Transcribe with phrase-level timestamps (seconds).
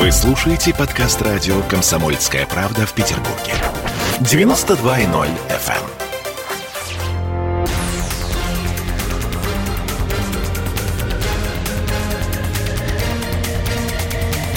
[0.00, 3.52] Вы слушаете подкаст радио «Комсомольская правда» в Петербурге.
[4.20, 5.86] 92.0 FM.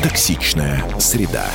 [0.01, 1.51] Токсичная среда.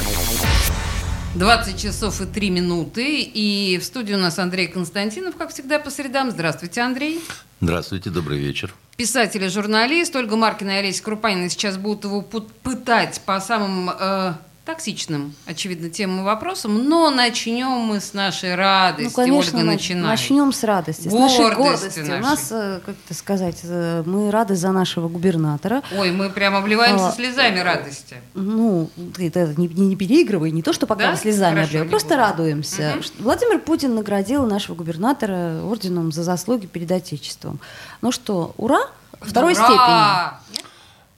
[1.37, 3.23] 20 часов и 3 минуты.
[3.23, 6.31] И в студии у нас Андрей Константинов, как всегда, по средам.
[6.31, 7.23] Здравствуйте, Андрей.
[7.63, 8.75] Здравствуйте, добрый вечер.
[8.99, 10.17] Писатель и журналист.
[10.17, 14.33] Ольга Маркина и Олеся Крупанина сейчас будут его пытать по самым э,
[14.69, 19.05] токсичным, очевидно, темам и вопросам, но начнем мы с нашей радости.
[19.05, 20.07] Ну, конечно, Ольга начинает.
[20.07, 21.99] начнем с радости, Гордости с нашей гордости.
[22.01, 22.19] нашей.
[22.19, 25.83] У нас, э, как это сказать, э, мы рады за нашего губернатора.
[25.97, 28.17] Ой, мы прям обливаемся А, слезами радости.
[28.35, 31.17] Ну, ты это не, не, не переигрывай, не то, что пока Да?
[31.17, 32.19] слезами Хорошо, обливаем, просто буду.
[32.21, 33.03] радуемся.
[33.03, 37.59] Что Владимир Путин наградил нашего губернатора орденом за заслуги перед Отечеством.
[38.03, 38.81] Ну что, ура!
[39.23, 39.73] Второй степени.
[39.77, 40.41] Ура!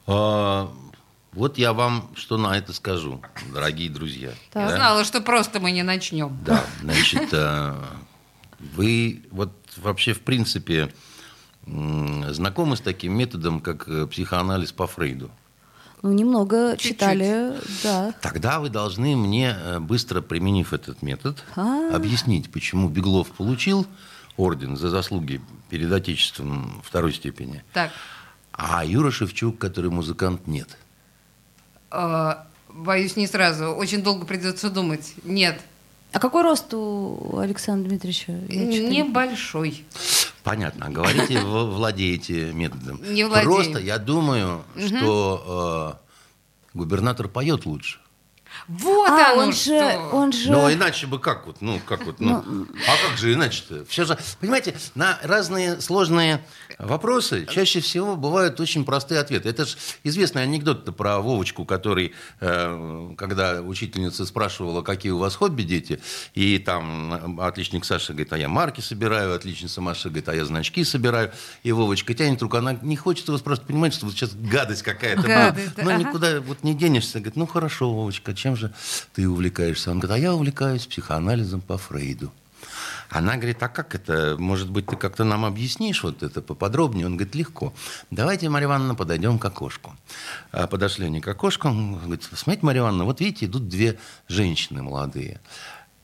[0.07, 0.71] А,
[1.33, 3.20] вот я вам что на это скажу,
[3.52, 4.30] дорогие друзья.
[4.52, 4.69] Так.
[4.69, 4.77] Да?
[4.77, 6.38] Знала, что просто мы не начнем.
[6.45, 7.82] Да, значит, а,
[8.59, 10.93] вы вот вообще в принципе
[11.66, 15.30] знакомы с таким методом, как э, психоанализ по Фрейду?
[16.02, 16.93] Ну, немного Чуть-чуть.
[16.93, 18.15] читали, да.
[18.23, 21.95] Тогда вы должны мне, э, быстро применив этот метод, А.
[21.95, 23.87] объяснить, почему Беглов получил
[24.38, 27.93] орден за заслуги перед Отечеством второй степени, Так,
[28.52, 30.79] а Юра Шевчук, который музыкант, нет.
[31.91, 32.35] Э,
[32.69, 33.66] боюсь, не сразу.
[33.66, 35.15] Очень долго придется думать.
[35.24, 35.60] Нет,
[36.13, 38.32] А какой рост у Александра Дмитриевича?
[38.32, 39.85] Небольшой.
[40.43, 40.87] Понятно.
[40.87, 43.01] А Говорите, вы владеете методом.
[43.02, 43.45] Не владею.
[43.52, 45.99] Просто я думаю, что
[46.74, 47.99] э, губернатор поет лучше.
[48.69, 49.63] Вот А, оно он что.
[49.63, 50.51] же, он же...
[50.51, 53.85] Но иначе бы как вот, ну как вот, ну, а как же иначе-то?
[53.87, 56.45] Все же, понимаете, на разные сложные
[56.79, 59.49] вопросы чаще всего бывают очень простые ответы.
[59.49, 65.62] Это же известный анекдот про Вовочку, который, э, когда учительница спрашивала, какие у вас хобби,
[65.62, 66.00] дети,
[66.34, 70.84] и там отличник Саша говорит, а я марки собираю, отличница Маша говорит, а я значки
[70.84, 71.32] собираю,
[71.62, 75.22] и Вовочка тянет руку, она не хочет вас просто понимать, что вот сейчас гадость какая-то.
[75.22, 75.99] Гадость, но ага.
[75.99, 77.19] никуда вот не денешься.
[77.19, 78.72] Говорит, ну хорошо, Вовочка, чем же
[79.15, 79.91] ты увлекаешься?
[79.91, 82.33] Он говорит, а я увлекаюсь психоанализом по Фрейду.
[83.09, 84.37] Она говорит, а как это?
[84.38, 87.06] Может быть, ты как-то нам объяснишь вот это поподробнее?
[87.06, 87.75] Он говорит, легко.
[88.11, 89.97] Давайте, Марья Ивановна, подойдем к окошку.
[90.53, 91.69] А подошли они к окошку.
[91.69, 95.41] Он говорит, смотрите, Марья Ивановна, вот видите, идут две женщины молодые.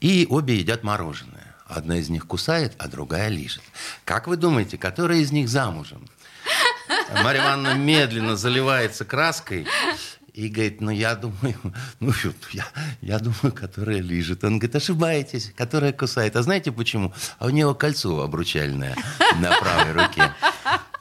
[0.00, 1.54] И обе едят мороженое.
[1.68, 3.62] Одна из них кусает, а другая лижет.
[4.04, 6.06] Как вы думаете, которая из них замужем?
[7.22, 9.66] Марья Ивановна медленно заливается краской
[10.36, 11.56] и говорит, ну я думаю,
[12.00, 12.12] ну
[12.52, 12.66] я,
[13.00, 14.44] я думаю, которая лежит.
[14.44, 16.36] Он говорит, ошибаетесь, которая кусает.
[16.36, 17.12] А знаете почему?
[17.38, 18.94] А у него кольцо обручальное
[19.40, 20.30] на правой руке.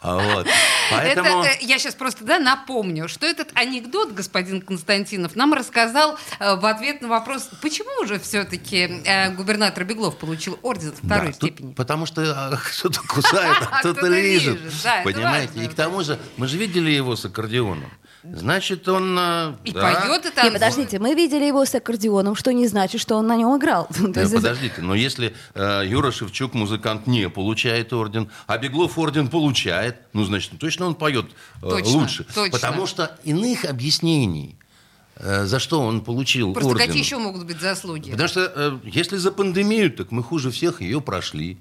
[0.01, 0.47] А Вот.
[0.90, 1.44] Поэтому...
[1.44, 6.56] Это, э, я сейчас просто да, напомню, что этот анекдот господин Константинов нам рассказал э,
[6.56, 9.02] в ответ на вопрос, почему же все-таки
[9.35, 11.73] губернатор Беглов получил орден второй Да, тут степени.
[11.73, 14.62] потому что кто-то кусает, а кто-то лежит.
[14.62, 15.66] лижет, Понимаете?
[15.66, 17.91] И к тому же, мы же видели его с аккордеоном.
[18.34, 19.16] Значит, он...
[19.19, 19.81] а, И да.
[19.81, 20.53] поет, и танцует.
[20.53, 23.88] подождите, мы видели его с аккордеоном, что не значит, что он на нем играл.
[24.16, 29.28] Э, есть- Подождите, но если э, Юра Шевчук, музыкант, не получает орден, а Беглов орден
[29.28, 31.25] получает, ну, значит, ну, точно он поет
[31.62, 32.24] э, Точно, лучше.
[32.24, 32.52] точно.
[32.52, 34.56] Потому что иных объяснений,
[35.18, 36.88] э, за что он получил Просто орден...
[36.88, 38.12] какие еще могут быть заслуги?
[38.12, 41.58] Потому что э, если за пандемию, так мы хуже всех ее прошли.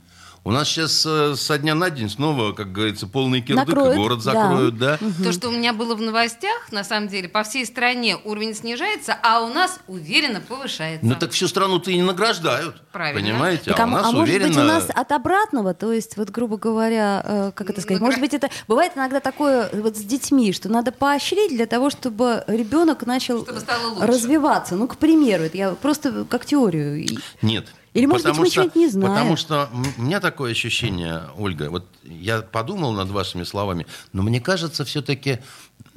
[0.47, 3.97] У нас сейчас э, со дня на день снова, как говорится, полный кирдык, и Накроют,
[3.97, 4.33] город да.
[4.33, 4.99] закроют, да.
[5.23, 9.17] То, что у меня было в новостях, на самом деле, по всей стране уровень снижается,
[9.23, 11.07] а у нас уверенно повышается.
[11.07, 12.83] Ну так всю страну-то и не награждают.
[12.93, 13.23] Правильно.
[13.23, 13.71] Понимаете?
[13.71, 14.49] Так, а а, у нас а может уверенно...
[14.49, 18.21] быть, у нас от обратного, то есть, вот, грубо говоря, э, как это сказать, может
[18.21, 23.07] быть, это бывает иногда такое вот с детьми, что надо поощрить для того, чтобы ребенок
[23.07, 23.63] начал Чтобы
[23.99, 24.77] развиваться.
[24.77, 27.03] Ну, к примеру, это я просто как теорию.
[27.41, 27.67] Нет.
[27.95, 29.13] Или, может быть, Потому мы что- чего-нибудь не знаем.
[29.15, 34.41] Потому что у меня такое ощущение, Ольга, вот я подумал над вашими словами, но мне
[34.41, 35.39] кажется все-таки,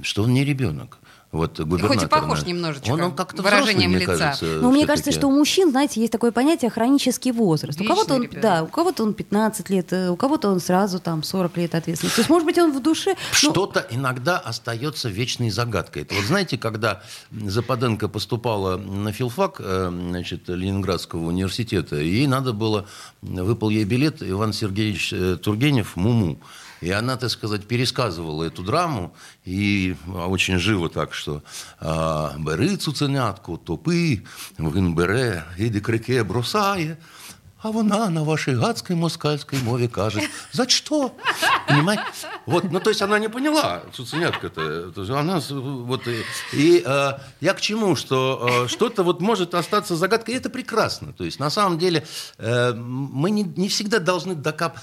[0.01, 0.99] что он не ребенок.
[1.31, 1.97] Вот губернатор.
[1.97, 4.17] Хоть и похож немножечко Он, он как-то выражением взрослый, мне лица.
[4.17, 4.45] кажется.
[4.61, 7.77] Ну, мне кажется, что у мужчин, знаете, есть такое понятие хронический возраст.
[7.79, 8.41] у Вечный кого-то он, ребенок.
[8.41, 12.15] да, у кого-то он 15 лет, э, у кого-то он сразу там 40 лет ответственности.
[12.15, 13.11] То есть, может быть, он в душе...
[13.11, 13.15] ну,
[13.51, 16.03] Что-то иногда остается вечной загадкой.
[16.03, 17.01] Это вот знаете, когда
[17.31, 22.85] Западенко поступала на филфак э, значит, Ленинградского университета, ей надо было,
[23.21, 26.39] выпал ей билет Иван Сергеевич э, Тургенев «Муму».
[26.80, 29.14] И она, так сказать, пересказывала эту драму,
[29.44, 31.42] и а, очень живо так, что
[31.80, 34.20] а, «Бери цуценятку, топи,
[34.58, 36.96] він бере, і до крике бросає».
[37.62, 40.28] а вона на вашей гадской москальской мове кажет.
[40.52, 41.14] За что?
[41.68, 42.02] Понимаете?
[42.46, 44.92] Вот, ну, то есть она не поняла, цуценятка-то.
[45.16, 46.08] Она вот...
[46.08, 47.94] И, и э, я к чему?
[47.94, 51.12] Что э, что-то вот может остаться загадкой, и это прекрасно.
[51.12, 52.04] То есть, на самом деле,
[52.38, 54.78] э, мы не, не всегда должны докап...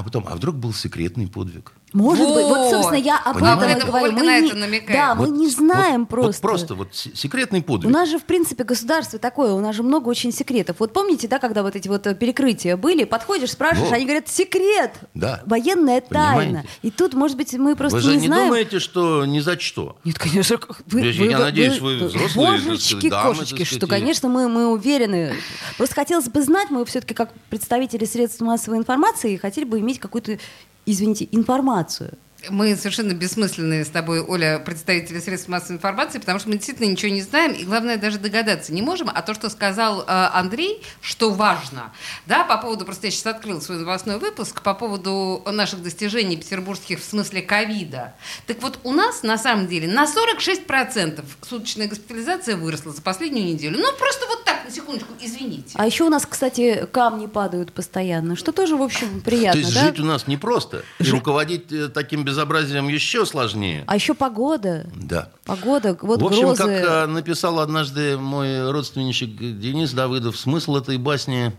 [0.00, 1.74] А потом, а вдруг был секретный подвиг?
[1.92, 2.34] Может вот.
[2.34, 2.44] быть.
[2.46, 3.64] Вот, собственно, я об Понимаете?
[3.66, 4.04] этом и говорю.
[4.06, 4.92] Ольга Мы на не, это намекает.
[4.92, 6.30] да, мы Вот- не знаем вот- просто.
[6.46, 7.90] Вот просто вот се- секретный подвиг.
[7.90, 10.76] У нас же, в принципе, государство такое, у нас же много очень секретов.
[10.78, 13.96] Вот помните, да, когда вот эти вот э, перекрытия были, подходишь, спрашиваешь, Вот.
[13.96, 15.42] они говорят, секрет, Да.
[15.46, 16.40] военная тайна.
[16.44, 16.68] Понимаете?
[16.82, 18.44] И тут, может быть, мы просто Вы же не не знаем.
[18.46, 19.96] думаете, что ни за что?
[20.04, 20.58] Нет, конечно.
[20.86, 25.34] Вы, Я- я надеюсь, вы взрослые, так Божечки, дамы, кошечки, что, конечно, мы, мы уверены.
[25.76, 30.38] Просто хотелось бы знать, мы все-таки как представители средств массовой информации хотели бы иметь какую-то,
[30.86, 32.16] извините, информацию.
[32.48, 37.12] Мы совершенно бессмысленные с тобой, Оля, представители средств массовой информации, потому что мы действительно ничего
[37.12, 39.10] не знаем, и главное, даже догадаться не можем.
[39.12, 41.92] А то, что сказал э, Андрей, что важно,
[42.24, 47.00] да, по поводу, просто я сейчас открыл свой новостной выпуск, по поводу наших достижений петербургских
[47.00, 48.14] в смысле ковида.
[48.46, 53.78] Так вот, у нас, на самом деле, на 46% суточная госпитализация выросла за последнюю неделю.
[53.78, 55.74] Ну, просто вот так, на секундочку, извините.
[55.74, 59.74] А еще у нас, кстати, камни падают постоянно, что тоже, в общем, приятно, То есть
[59.74, 59.86] да?
[59.86, 60.82] жить у нас непросто.
[60.98, 63.84] И руководить э, таким безобразием еще сложнее.
[63.86, 64.86] А еще погода.
[64.94, 65.30] Да.
[65.44, 66.62] Погода, вот в общем, грозы.
[66.62, 71.52] как э, написал однажды мой родственничек Денис Давыдов, смысл этой басни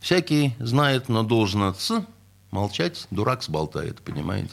[0.00, 2.04] всякий знает, но должен ц
[2.50, 4.50] молчать, дурак сболтает, понимаете?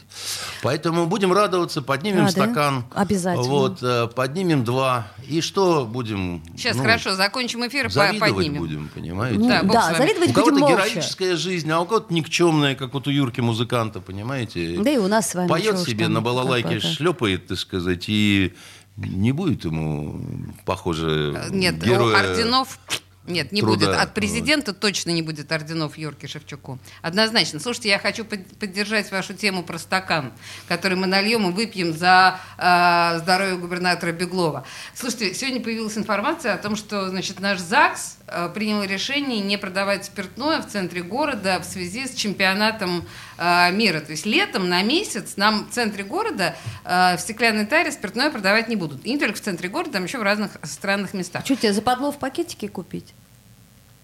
[0.62, 2.30] Поэтому будем радоваться, поднимем да?
[2.30, 2.84] стакан.
[2.94, 3.48] Обязательно.
[3.48, 5.06] Вот, э, поднимем два.
[5.26, 6.42] И что будем?
[6.56, 8.58] Сейчас, ну, хорошо, закончим эфир, Завидовать поднимем.
[8.60, 9.38] будем, понимаете?
[9.38, 10.74] Ну, Да, да, завидовать У будем кого-то молча.
[10.74, 14.78] героическая жизнь, а у кого-то никчемная, как вот у Юрки музыканта, понимаете?
[14.82, 15.48] Да и у нас с вами.
[15.48, 18.54] Поет себе на балалайке, шлепает, так сказать, и
[18.96, 20.20] не будет ему,
[20.64, 22.16] похоже, Нет, героя...
[22.30, 22.78] орденов
[23.26, 23.86] нет, не труда.
[23.86, 23.98] будет.
[24.00, 26.78] От президента точно не будет орденов Юрке Шевчуку.
[27.02, 27.58] Однозначно.
[27.60, 30.32] Слушайте, я хочу под- поддержать вашу тему про стакан,
[30.68, 34.64] который мы нальем и выпьем за э, здоровье губернатора Беглова.
[34.94, 38.18] Слушайте, сегодня появилась информация о том, что значит, наш ЗАГС
[38.54, 43.04] принял решение не продавать спиртное в центре города в связи с чемпионатом
[43.38, 44.00] э, мира.
[44.00, 48.68] То есть летом на месяц нам в центре города э, в стеклянной таре спиртное продавать
[48.68, 49.04] не будут.
[49.04, 51.44] И не только в центре города, там еще в разных странных местах.
[51.44, 53.14] Что тебе западло в пакетике купить?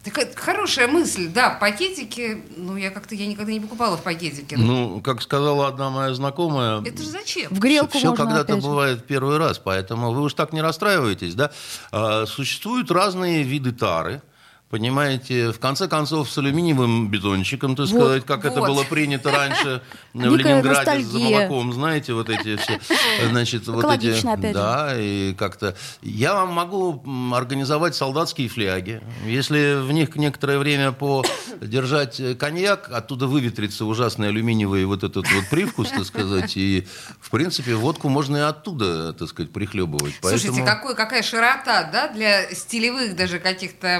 [0.03, 4.57] Так это хорошая мысль, да, пакетики, ну я как-то я никогда не покупала в пакетике.
[4.57, 7.53] Ну, как сказала одна моя знакомая, это же зачем?
[7.53, 11.51] В грелку все когда-то бывает первый раз, поэтому вы уж так не расстраиваетесь, да?
[11.93, 14.23] А, Существуют разные виды тары.
[14.71, 18.69] Понимаете, в конце концов, с алюминиевым бетончиком, так Вот, сказать, как это вот.
[18.69, 19.83] было принято раньше
[20.15, 21.49] в Ленинграде за ностальгия.
[21.49, 22.79] молоком, знаете, вот эти все,
[23.31, 25.75] значит, вот эти, да, и как-то.
[26.03, 27.03] Я вам могу
[27.35, 35.03] организовать солдатские фляги, если в них некоторое время подержать коньяк, оттуда выветрится ужасный алюминиевый вот
[35.03, 36.87] этот вот привкус, так сказать, и
[37.21, 40.15] в принципе водку можно и оттуда, так сказать, прихлебывать.
[40.21, 43.99] Слушайте, какой, какая широта, да, для стилевых даже каких-то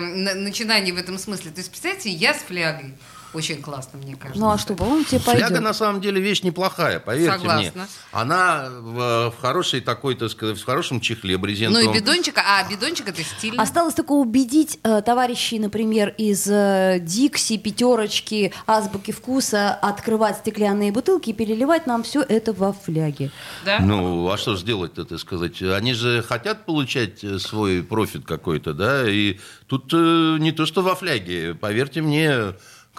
[0.61, 1.51] начинаний в этом смысле.
[1.51, 2.95] То есть, представьте, я с флягой.
[3.33, 4.41] Очень классно, мне кажется.
[4.41, 5.61] Ну а что, по-моему, тебе Фляга пойдет.
[5.63, 7.71] на самом деле вещь неплохая, поверьте Согласна.
[7.75, 7.87] мне.
[8.13, 11.87] Она в, в хорошей такой, так сказать, в хорошем чехле брезентовом.
[11.87, 13.63] Ну и бидончик, а бидончик это стильно.
[13.63, 21.31] Осталось только убедить э, товарищей, например, из э, Дикси, Пятерочки, Азбуки Вкуса открывать стеклянные бутылки
[21.31, 23.31] и переливать нам все это во фляги.
[23.65, 23.79] да?
[23.81, 25.63] Ну, а что же делать-то, так сказать?
[25.63, 30.83] Они же хотят получать э, свой профит какой-то, да, и тут э, не то, что
[30.83, 32.55] во фляге, поверьте мне,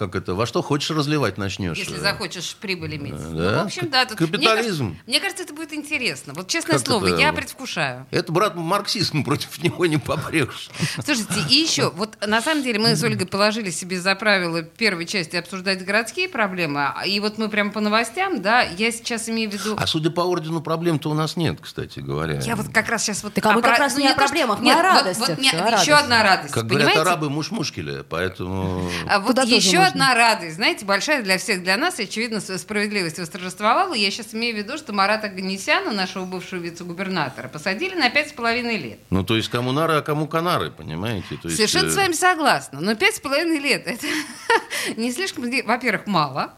[0.06, 1.78] как это, во что хочешь разливать начнешь.
[1.78, 3.14] Если Э, захочешь прибыль иметь.
[3.16, 3.18] да.
[3.52, 4.04] Ну, в общем, да.
[4.04, 4.84] тут- Капитализм.
[4.84, 6.32] Мне кажется, мне кажется, это будет интересно.
[6.34, 7.18] Вот честное Как слово, это?
[7.20, 8.06] я предвкушаю.
[8.10, 10.70] Это, брат, марксизм, против него не попрешь.
[11.04, 15.06] Слушайте, и еще, вот на самом деле мы с Ольгой положили себе за правило первой
[15.06, 19.50] части обсуждать городские проблемы, а- и вот мы прямо по новостям, да, я сейчас имею
[19.50, 19.76] в виду...
[19.78, 22.40] А судя по ордену, проблем-то у нас нет, кстати говоря.
[22.40, 23.34] Я вот как раз сейчас вот...
[23.34, 25.02] Так а мы про- как раз не о то, что- проблемах, мы Нет, о вот-
[25.02, 25.90] радостях вот о Еще радости.
[25.90, 28.90] одна радость, Как говорят арабы, муж мушкеля, поэтому...
[29.08, 29.90] А вот еще.
[29.92, 33.94] Одна радость, знаете, большая для всех, для нас, очевидно, справедливость восторжествовала.
[33.94, 38.32] Я сейчас имею в виду, что Марата Ганесяна, нашего бывшего вице-губернатора, посадили на пять с
[38.32, 38.98] половиной лет.
[39.10, 41.36] Ну, то есть, кому нары, а кому канары, понимаете?
[41.36, 42.80] То есть, Совершенно э, с вами согласна.
[42.80, 44.06] Но пять с половиной лет это
[44.96, 46.54] не слишком, во-первых, мало.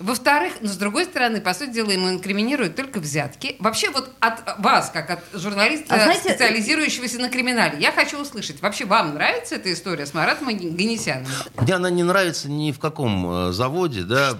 [0.00, 3.56] Во-вторых, но с другой стороны, по сути дела, ему инкриминируют только взятки.
[3.58, 8.62] Вообще вот от вас, как от журналиста, А знаете- специализирующегося на криминале, я хочу услышать,
[8.62, 11.26] вообще вам нравится эта история с Маратом Ганесяном?
[11.58, 14.38] Мне она не нравится ни в каком э, заводе, да,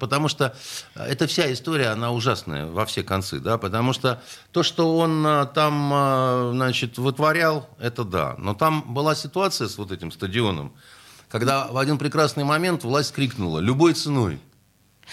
[0.00, 0.56] потому что
[0.96, 4.20] эта вся история, она ужасная во все концы, да, потому что
[4.50, 9.78] то, что он э, там, э, значит, вытворял, это да, но там была ситуация с
[9.78, 10.72] вот этим стадионом,
[11.28, 14.40] когда в один прекрасный момент власть крикнула «любой ценой».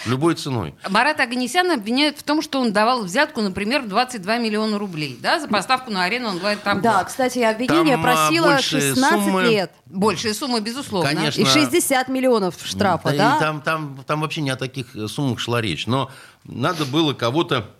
[0.06, 0.74] Любой ценой.
[0.88, 5.48] Марата Аганесяна обвиняют в том, что он давал взятку, например, 22 миллиона рублей, да, за
[5.48, 6.80] поставку на арену онлайн там.
[6.80, 9.42] Да, кстати, обвинение Там, а, просило большие 16 суммы.
[9.44, 9.72] лет.
[9.86, 11.08] Большая сумма, безусловно.
[11.10, 11.40] Конечно.
[11.40, 13.38] И 60 миллионов штрафа, Да, и да?
[13.38, 15.86] там, там, там вообще не о таких суммах шла речь.
[15.86, 16.10] Но
[16.44, 17.70] надо было кого-то,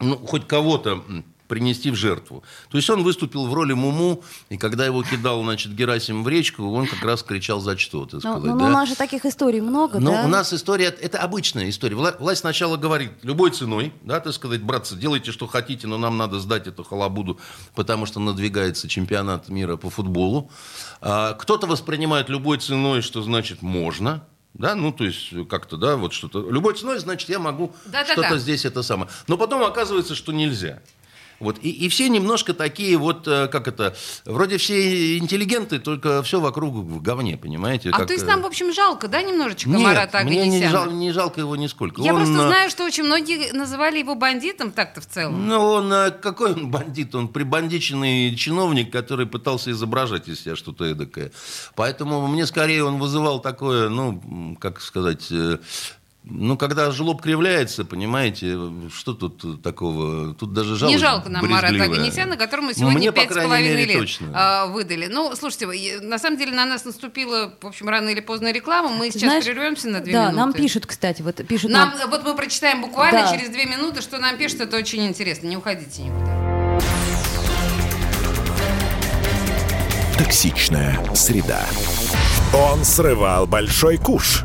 [0.00, 1.02] ну, хоть кого-то
[1.48, 2.44] принести в жертву.
[2.70, 6.62] То есть он выступил в роли Муму, и когда его кидал, значит, Герасим в речку,
[6.72, 8.42] он как раз кричал за что, так Ну, сказать.
[8.44, 8.66] ну, да?
[8.66, 10.24] у нас же таких историй много, Но да?
[10.24, 11.96] у нас история, это обычная история.
[11.96, 16.16] Вла- Власть сначала говорит, любой ценой, да, так сказать, братцы, делайте, что хотите, но нам
[16.18, 17.40] надо сдать эту халабуду,
[17.74, 20.50] потому что надвигается чемпионат мира по футболу.
[21.00, 24.22] А, кто-то воспринимает любой ценой, что значит можно,
[24.54, 26.40] да, ну, то есть как-то, да, вот что-то.
[26.50, 28.12] Любой ценой, значит, я могу Да-да-да.
[28.12, 29.08] что-то здесь это самое.
[29.28, 30.80] Но потом оказывается, что нельзя.
[31.40, 31.58] Вот.
[31.62, 36.74] И, и все немножко такие вот, э, как это, вроде все интеллигенты, только все вокруг
[36.74, 37.90] в говне, понимаете?
[37.90, 40.58] А как, то есть э, нам, в общем, жалко, да, немножечко нет, Марата мне не,
[40.58, 40.70] Аганесяна?
[40.70, 42.02] жал- не жалко его нисколько.
[42.02, 45.46] Я Он, просто э, знаю, что очень многие называли его бандитом так-то в целом.
[45.46, 47.14] Ну, он какой он бандит?
[47.14, 51.30] Он прибандиченный чиновник, который пытался изображать из себя что-то эдакое.
[51.76, 55.32] Поэтому мне скорее он вызывал такое, ну, как сказать...
[56.28, 58.56] э, ну, когда жлоб кривляется, понимаете,
[58.94, 60.34] что тут такого?
[60.34, 61.82] Тут даже жалость Не жалко нам Марата.
[61.82, 64.26] Аганесяна, которому Ну, сегодня мне, по пять с крайней половиной мере, лет точно.
[64.34, 65.06] а, выдали.
[65.06, 68.90] Ну, слушайте, э, на самом деле на нас наступила, в общем, рано или поздно реклама.
[68.90, 70.36] Мы сейчас Знаешь, прервемся на две да, минуты.
[70.36, 72.10] нам пишут, кстати, вот пишут Нам, нам.
[72.10, 73.36] вот мы прочитаем буквально Да.
[73.36, 75.46] через две минуты, что нам пишут, это очень интересно.
[75.46, 76.38] Не уходите никуда.
[80.18, 81.64] Токсичная среда.
[82.52, 84.44] Он срывал большой куш.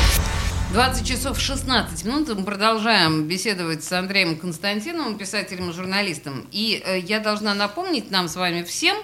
[0.73, 2.29] 20 часов 16 минут.
[2.29, 6.47] Мы продолжаем беседовать с Андреем Константиновым, писателем и журналистом.
[6.53, 8.95] И э, я должна напомнить нам с вами всем,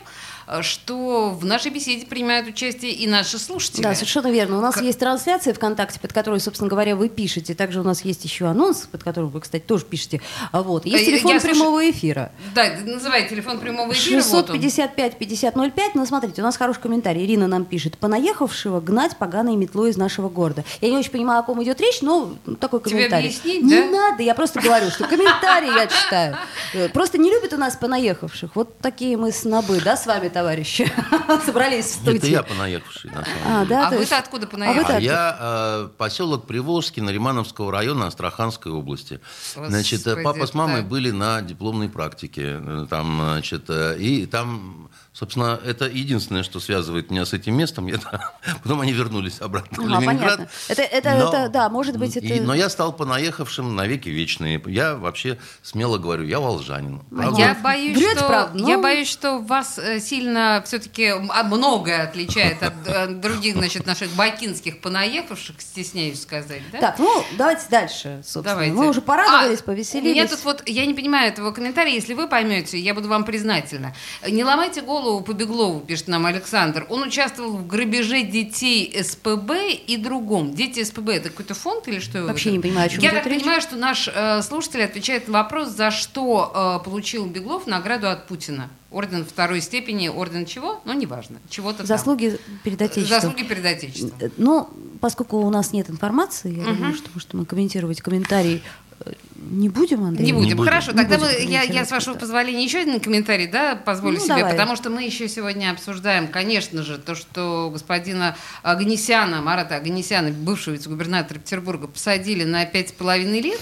[0.61, 3.81] что в нашей беседе принимают участие и наши слушатели.
[3.83, 4.57] Да, совершенно верно.
[4.57, 7.53] У нас Как- есть трансляция ВКонтакте, под которой, собственно говоря, вы пишете.
[7.53, 10.21] Также у нас есть еще анонс, под которым вы, кстати, тоже пишете.
[10.51, 10.85] А Вот.
[10.85, 12.31] Есть я- телефон я прямого эфира.
[12.55, 14.21] Да, называй телефон прямого эфира.
[14.23, 14.57] вот он.
[14.59, 15.91] 655-5005.
[15.95, 17.23] Ну, смотрите, у нас хороший комментарий.
[17.25, 17.97] Ирина нам пишет.
[17.97, 20.63] Понаехавшего гнать поганой метлой из нашего города.
[20.81, 23.27] Я не очень понимаю, о ком идет речь, но такой Тебе комментарий.
[23.29, 23.85] объяснить, не да?
[23.89, 26.37] надо, я просто говорю, что комментарии я читаю.
[26.73, 28.55] Э, Просто не любят у нас понаехавших.
[28.55, 30.91] Вот такие мы снобы, да, с вами, товарищи?
[31.45, 32.17] Собрались в студии.
[32.17, 33.69] Это я понаехавший, на самом А, деле.
[33.69, 34.95] да, А то вы-то есть- откуда А понаехали?
[34.95, 39.19] А я э, поселок Приволжский Наримановского района Астраханской области.
[39.55, 40.89] Значит, э, Господи, папа с мамой так.
[40.89, 42.59] были на дипломной практике.
[42.61, 47.87] э, Там, значит, э, и там, собственно, это единственное, что связывает меня с этим местом.
[47.87, 48.19] Я там-
[48.63, 50.37] Потом они вернулись обратно в А, Ленинград.
[50.37, 50.49] понятно.
[50.67, 54.61] Это- это- это, да, может быть, и- это- но я стал понаехавшим навеки вечные.
[54.67, 57.01] Я вообще смело говорю, я волжанин.
[57.09, 57.39] Правда?
[57.39, 61.13] Я боюсь, Врете, что, правда, но- я боюсь, что вас э, сильно все-таки
[61.45, 66.79] многое отличает от э, других, значит, наших бакинских понаехавших, стесняюсь сказать, да?
[66.79, 68.43] Так, ну, давайте дальше, собственно.
[68.43, 68.73] Давайте.
[68.75, 70.11] Мы уже порадовались, А, повеселились.
[70.11, 73.23] У меня тут вот, я не понимаю этого комментария, если вы поймете, я буду вам
[73.23, 73.95] признательна.
[74.27, 76.85] Не ломайте голову по Беглову, пишет нам Александр.
[76.89, 79.51] Он участвовал в грабеже детей СПБ
[79.87, 80.53] и другом.
[80.53, 82.23] Дети СПБ это какой-то фонд или что?
[82.25, 82.57] Вообще это?
[82.57, 83.41] не понимаю, о чем Я так речь.
[83.41, 88.27] понимаю, что наш э, слушатель отвечает на вопрос, за что э, получил Беглов награду от
[88.27, 88.69] Путина.
[88.91, 90.79] Орден второй степени, орден чего?
[90.85, 91.37] Ну, неважно.
[91.49, 91.87] Чего-то там.
[91.87, 93.21] Заслуги перед Отечеством.
[93.21, 94.13] Заслуги перед Отечеством.
[94.19, 94.69] Э, Ну,
[95.01, 98.61] поскольку у нас нет информации, я думаю, что, может, мы комментировать комментарий
[99.05, 99.11] э,
[99.49, 100.25] не будем, Андрей?
[100.25, 100.57] Не будем.
[100.57, 100.69] будем.
[100.69, 102.21] Хорошо, Не тогда будем мы, я, я, с вашего это.
[102.21, 104.51] позволения, еще один комментарий, да, позволю Ну, себе, давай.
[104.51, 110.73] потому что мы еще сегодня обсуждаем, конечно же, то, что господина Аганесяна, Марата Аганесяна, бывшего
[110.73, 113.61] вице-губернатора Петербурга, посадили на пять с половиной лет.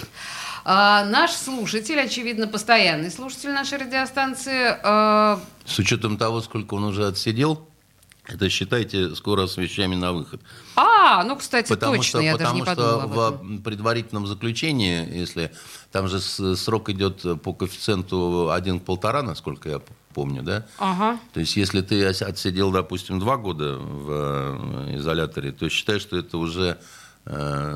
[0.68, 4.76] А, наш слушатель, очевидно, постоянный слушатель нашей радиостанции.
[4.84, 5.40] А...
[5.66, 7.68] С учетом того, сколько он уже отсидел,
[8.28, 10.42] это считайте скоро с вещами на выход.
[10.76, 13.58] А, ну, кстати, потому точно, что, я потому даже не что подумала этом.
[13.58, 15.52] в предварительном заключении, если
[15.92, 19.82] там же срок идет по коэффициенту 1 к полтора, насколько я
[20.14, 20.66] помню, да?
[20.78, 21.20] Ага.
[21.34, 26.38] То есть, если ты отсидел, допустим, два года в э, изоляторе, то считай, что это
[26.38, 26.80] уже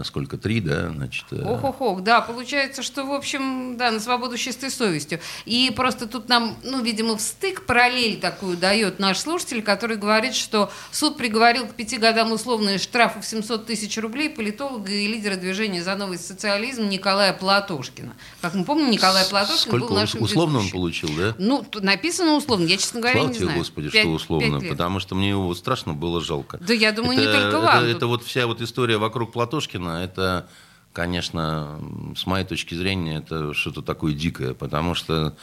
[0.04, 1.26] сколько, три, да, значит...
[1.32, 5.20] э, Ох, ох, ох, да, получается, что, в общем, да, на свободу с чистой совестью.
[5.46, 10.36] И просто тут нам, ну, видимо, в стык параллель такую дает наш слушатель, который говорит,
[10.36, 15.36] что суд приговорил к пяти годам условные штрафы в 700 тысяч рублей политолога и лидера
[15.36, 18.14] движения «За новый социализм» Николая Платошкина.
[18.42, 20.78] Как мы помним, Николай Платошкин Сколько был нашим условно он ведущим.
[20.78, 21.36] получил, да?
[21.40, 23.60] Ну, написано условно, я, честно говоря, Слава не тебе, знаю.
[23.60, 26.60] Господи, Пять- что условно, потому что мне его страшно было жалко.
[26.62, 27.84] Да я думаю, не Это- только это- вам.
[27.84, 30.50] Это, Тут- вот вся вот история вокруг Платошкина, это,
[30.92, 31.80] конечно,
[32.14, 35.34] с моей точки зрения, это что-то такое дикое, потому что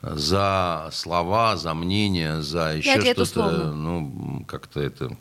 [0.00, 5.14] за слова, за мнение, за еще что-то, ну, как-то это...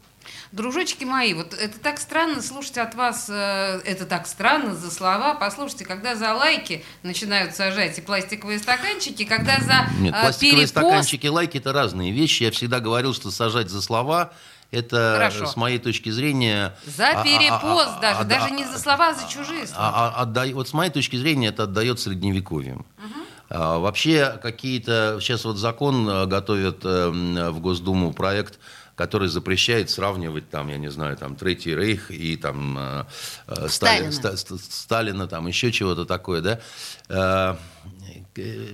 [0.53, 5.33] Дружочки мои, вот это так странно слушать от вас, э, это так странно за слова.
[5.33, 10.69] Послушайте, когда за лайки начинают сажать и пластиковые стаканчики, когда за Нет, э, пластиковые перепост...
[10.69, 12.43] стаканчики, лайки– это разные вещи.
[12.43, 14.31] Я всегда говорил, что сажать за слова–
[14.71, 15.45] это, Хорошо.
[15.45, 16.75] с моей точки зрения...
[16.85, 19.67] За а- а- перепост а- даже, а- даже а- не за слова, а за чужие
[19.67, 19.91] слова.
[19.93, 22.85] А- а- отдай- вот с моей точки зрения это отдает средневековьем.
[23.49, 28.59] А, Вообще какие-то сейчас вот закон э, готовят э, м, в Госдуму проект,
[29.01, 33.05] который запрещает сравнивать там, я не знаю, там Третий Рейх и там э,
[33.47, 34.11] э, Сталин- Сталина.
[34.11, 36.59] Ста- Ста- Сталина, там еще чего-то такое, да.
[37.09, 37.55] Э,
[38.35, 38.67] э,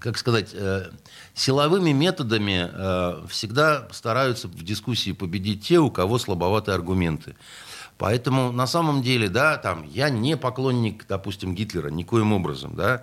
[0.00, 0.88] Как сказать, э,
[1.34, 7.36] силовыми методами э, всегда стараются в дискуссии победить те, у кого слабоватые аргументы.
[7.98, 13.02] Поэтому на самом деле, да, там, я не поклонник, допустим, Гитлера никоим образом, да,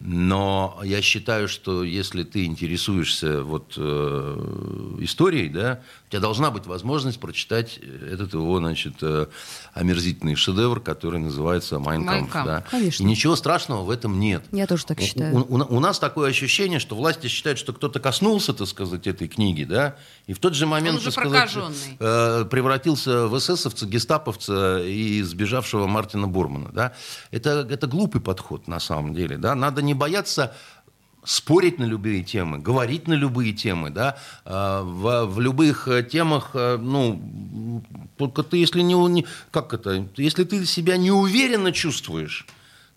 [0.00, 6.66] но я считаю, что если ты интересуешься вот, э, историей, да, у тебя должна быть
[6.66, 9.26] возможность прочитать этот его, значит, э,
[9.72, 12.32] омерзительный шедевр, который называется «Майн «Майн Кампф».
[12.32, 12.46] кампф».
[12.46, 12.60] Да.
[12.70, 13.02] Конечно.
[13.02, 14.44] И ничего страшного в этом нет.
[14.52, 15.34] Я тоже так считаю.
[15.36, 19.28] У, у- у нас такое ощущение, что власти считают, что кто-то коснулся, так сказать, этой
[19.28, 21.50] книги, да, и в тот же момент, так сказать,
[21.98, 26.70] э, превратился в эсэсовца, гестаповца и сбежавшего Мартина Бурмана.
[26.72, 26.92] Да?
[27.30, 29.36] Это, это глупый подход на самом деле.
[29.36, 29.54] Да?
[29.54, 30.54] Надо не бояться
[31.24, 36.50] спорить на любые темы, говорить на любые темы, да, А, в, в любых э, темах,
[36.54, 37.82] э, ну,
[38.18, 42.46] только ты, если не, не, как это, если ты себя неуверенно чувствуешь,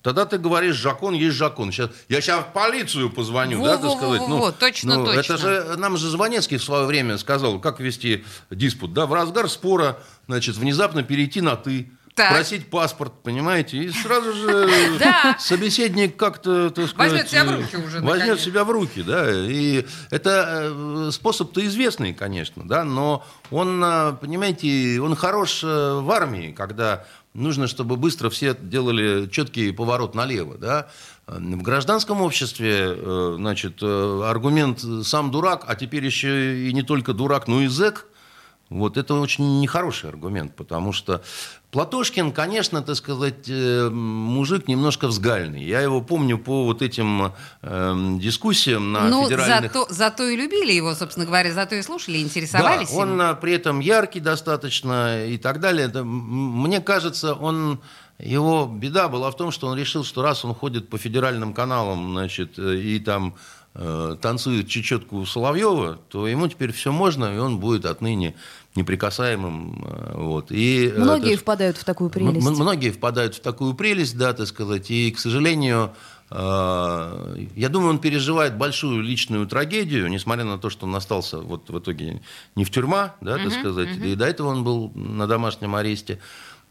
[0.04, 1.69] Тогда ты говоришь, закон есть закон.
[1.69, 4.30] Сейчас, я сейчас в полицию позвоню, да, так Во-во-во-во, сказать.
[4.30, 5.19] Ну, точно, ну, точно.
[5.19, 8.93] Это же нам же Звонецкий в свое время сказал, как вести диспут.
[8.93, 11.91] Да, в разгар спора, значит, внезапно перейти на «ты».
[12.17, 12.32] Так.
[12.32, 13.77] Просить паспорт, понимаете?
[13.77, 14.67] И сразу же
[15.39, 17.12] собеседник как-то, так сказать...
[17.12, 19.30] Возьмет себя в руки уже, Возьмет себя в руки, да.
[19.32, 26.10] И это э, способ-то известный, конечно, да, но он, э, понимаете, он хорош э, в
[26.10, 30.88] армии, когда нужно, чтобы быстро все делали четкий поворот налево, да.
[31.27, 37.62] В гражданском обществе, значит, аргумент «сам дурак», а теперь еще и не только дурак, но
[37.62, 38.08] и зэк,
[38.69, 41.21] вот это очень нехороший аргумент, потому что
[41.71, 45.63] Платошкин, конечно, так сказать, э, мужик немножко взгальный.
[45.63, 49.73] Я его помню по вот этим э, дискуссиям на ну, федеральных...
[49.73, 53.21] зато, зато и любили его, собственно говоря, зато и слушали, интересовались Да, он им.
[53.21, 55.88] а, при этом яркий достаточно и так далее.
[55.88, 57.80] Это, мне кажется, он
[58.19, 62.12] его беда была в том, что он решил, что раз он ходит по федеральным каналам,
[62.13, 63.57] значит, э, и там э,
[64.21, 68.33] танцует чечетку Соловьева, то ему теперь все можно, и он будет отныне
[68.75, 69.83] неприкасаемым.
[69.85, 70.51] э, Вот.
[70.51, 72.47] И, э, Многие то- впадают в такую прелесть.
[72.47, 75.91] Многие впадают в такую прелесть, да, так сказать, и, к сожалению,
[76.29, 81.69] э, я думаю, он переживает большую личную трагедию, несмотря на то, что он остался вот
[81.69, 82.21] в итоге
[82.55, 86.19] не в тюрьма, да, так сказать, и до этого он был на домашнем аресте.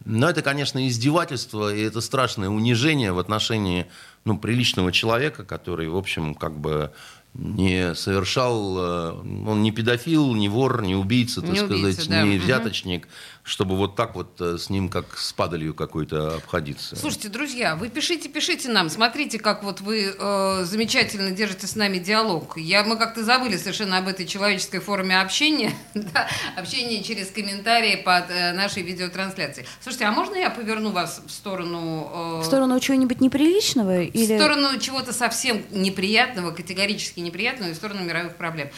[0.04, 3.86] Но это, конечно, издевательство, и это страшное унижение в отношении
[4.26, 6.92] ну, приличного человека, который, в общем, как бы
[7.32, 9.12] не совершал, э,
[9.46, 12.22] он не педофил, не вор, не убийца, так Не сказать, убийца, да.
[12.22, 13.08] не взяточник,
[13.46, 16.96] чтобы вот так вот э, с ним как с падалью какой-то обходиться.
[16.96, 21.98] Слушайте, друзья, вы пишите, пишите нам, смотрите, как вот вы э, замечательно держите с нами
[21.98, 22.56] диалог.
[22.56, 28.30] Я, мы как-то забыли совершенно об этой человеческой форме общения, да, общение через комментарии под
[28.30, 29.68] э, нашей видеотрансляцией.
[29.80, 32.40] Слушайте, а можно я поверну вас в сторону...
[32.40, 34.02] э, В сторону чего-нибудь неприличного?
[34.02, 34.36] в Или...
[34.36, 38.70] сторону чего-то совсем неприятного, категорически неприятную сторону мировых проблем.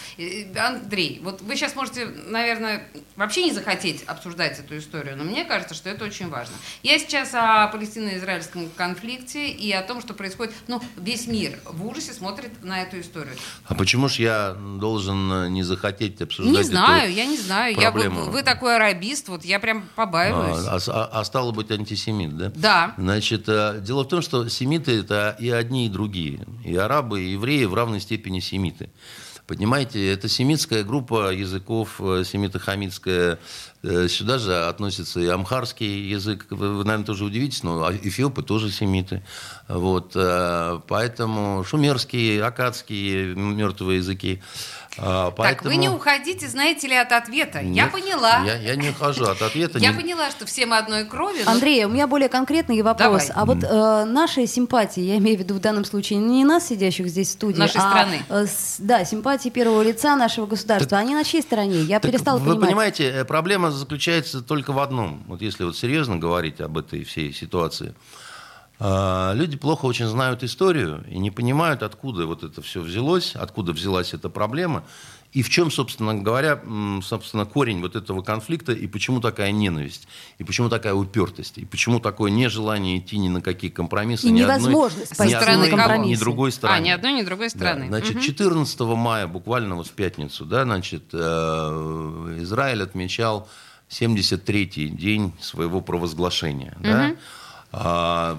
[0.58, 5.74] Андрей, вот вы сейчас можете, наверное, вообще не захотеть обсуждать эту историю, но мне кажется,
[5.74, 6.54] что это очень важно.
[6.82, 12.12] Я сейчас о палестино-израильском конфликте и о том, что происходит, ну, весь мир в ужасе
[12.12, 13.34] смотрит на эту историю.
[13.66, 17.76] А почему же я должен не захотеть обсуждать Не знаю, эту я не знаю.
[17.78, 20.66] Я, вы, вы такой арабист, вот я прям побаиваюсь.
[20.66, 22.52] А, а, а стало быть антисемит, да?
[22.54, 22.94] Да.
[22.96, 26.40] Значит, э, дело в том, что семиты это и одни, и другие.
[26.64, 28.90] И арабы, и евреи в равной степени семиты.
[29.48, 33.38] Понимаете, это семитская группа языков, э, семито-хамитская.
[33.82, 36.48] Э, сюда же относится и амхарский язык.
[36.50, 39.22] Вы, наверное, тоже удивитесь, но эфиопы тоже семиты.
[39.66, 40.12] Вот.
[40.12, 44.42] Поэтому шумерские, акадские мертвые языки.
[44.98, 45.62] А, поэтому...
[45.62, 47.62] Так, вы не уходите, знаете ли, от ответа.
[47.62, 48.42] Нет, я поняла.
[48.44, 49.78] Я, я не ухожу от ответа.
[49.78, 51.42] Я поняла, что все мы одной крови.
[51.44, 51.52] Но...
[51.52, 53.28] Андрей, у меня более конкретный вопрос.
[53.28, 53.42] Давай.
[53.42, 57.08] А вот э, наши симпатии, я имею в виду в данном случае не нас, сидящих
[57.08, 58.22] здесь в студии, Нашей а, страны.
[58.28, 60.90] Э, с, да, симпатии первого лица нашего государства.
[60.90, 61.82] Так, Они на чьей стороне?
[61.82, 62.68] Я перестала вы понимать.
[62.68, 65.22] понимаете, э, проблема заключается только в одном.
[65.28, 68.27] Вот если вот серьезно говорить об этой всей ситуации– а,
[68.80, 74.14] люди плохо очень знают историю и не понимают, откуда вот это все взялось, откуда взялась
[74.14, 74.84] эта проблема,
[75.32, 76.62] и в чем, собственно говоря,
[77.02, 82.00] собственно, корень вот этого конфликта, и почему такая ненависть, и почему такая упертость, и почему
[82.00, 84.28] такое нежелание идти ни на какие компромиссы.
[84.28, 86.20] И ни невозможность одной, по стороны компромисса.
[86.20, 86.76] Ни другой стороны.
[86.76, 87.88] А, ни одной, ни другой стороны.
[87.90, 93.48] Да, значит, 14 мая, буквально вот в пятницу, да, значит, э, Израиль отмечал
[93.90, 96.72] 73-й день своего провозглашения.
[96.76, 96.82] Угу.
[96.84, 97.16] Да?
[97.70, 98.38] А,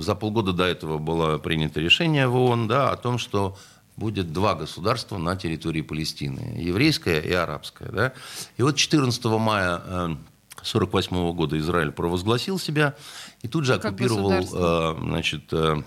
[0.00, 3.56] за полгода до этого было принято решение в ООН да, о том, что
[3.96, 7.88] будет два государства на территории Палестины, еврейское и арабское.
[7.90, 8.12] Да?
[8.56, 12.94] И вот 14 мая 1948 э, года Израиль провозгласил себя
[13.42, 15.82] и тут же оккупировал э, значит, э,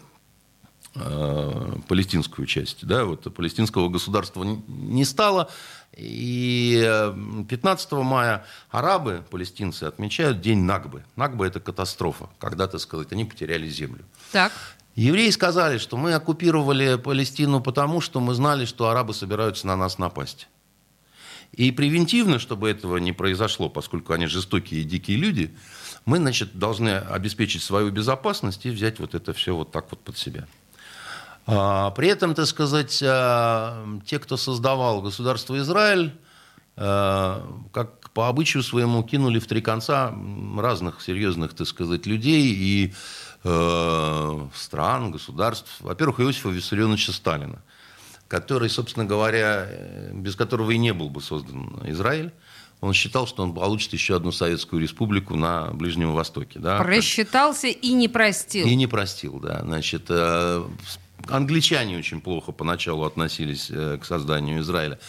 [1.87, 2.85] палестинскую часть.
[2.85, 3.05] Да?
[3.05, 5.49] Вот палестинского государства не стало,
[5.95, 7.13] и
[7.49, 11.03] 15 э, мая арабы, палестинцы, отмечают день Нагбы.
[11.15, 14.05] Нагба– это катастрофа, когда, так сказать, они потеряли землю.
[14.31, 14.51] Так.
[14.95, 19.99] Евреи сказали, что мы оккупировали Палестину потому, что мы знали, что арабы собираются на нас
[19.99, 20.47] напасть.
[21.53, 25.55] И превентивно, чтобы этого не произошло, поскольку они жестокие и дикие люди,
[26.05, 30.17] мы, значит, должны обеспечить свою безопасность и взять вот это все вот так вот под
[30.17, 30.47] себя.
[31.47, 36.13] А, при этом, так сказать, а, те, кто создавал государство Израиль,
[36.75, 40.13] а, как по обычаю своему кинули в три конца
[40.57, 42.93] разных серьезных, так сказать, людей и
[43.43, 45.69] стран, государств.
[45.79, 47.61] Во-первых, Иосифа Виссарионовича Сталина,
[48.27, 49.69] который, собственно говоря,
[50.11, 52.33] без которого и не был бы создан Израиль.
[52.81, 56.59] Он считал, что он получит еще одну советскую республику на Ближнем Востоке.
[56.59, 56.79] Да?
[56.81, 58.67] Просчитался и не простил.
[58.67, 59.61] И не простил, да.
[59.63, 60.09] Значит,
[61.27, 64.99] англичане очень плохо поначалу относились э, к созданию Израиля.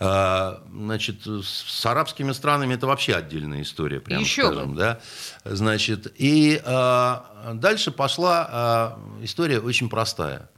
[0.00, 4.72] А, значит, с арабскими странами это вообще отдельная история, прямо Еще скажем.
[4.72, 4.78] Бы.
[4.78, 5.00] Да?
[5.44, 10.48] Значит, и а, дальше пошла а, история очень простая.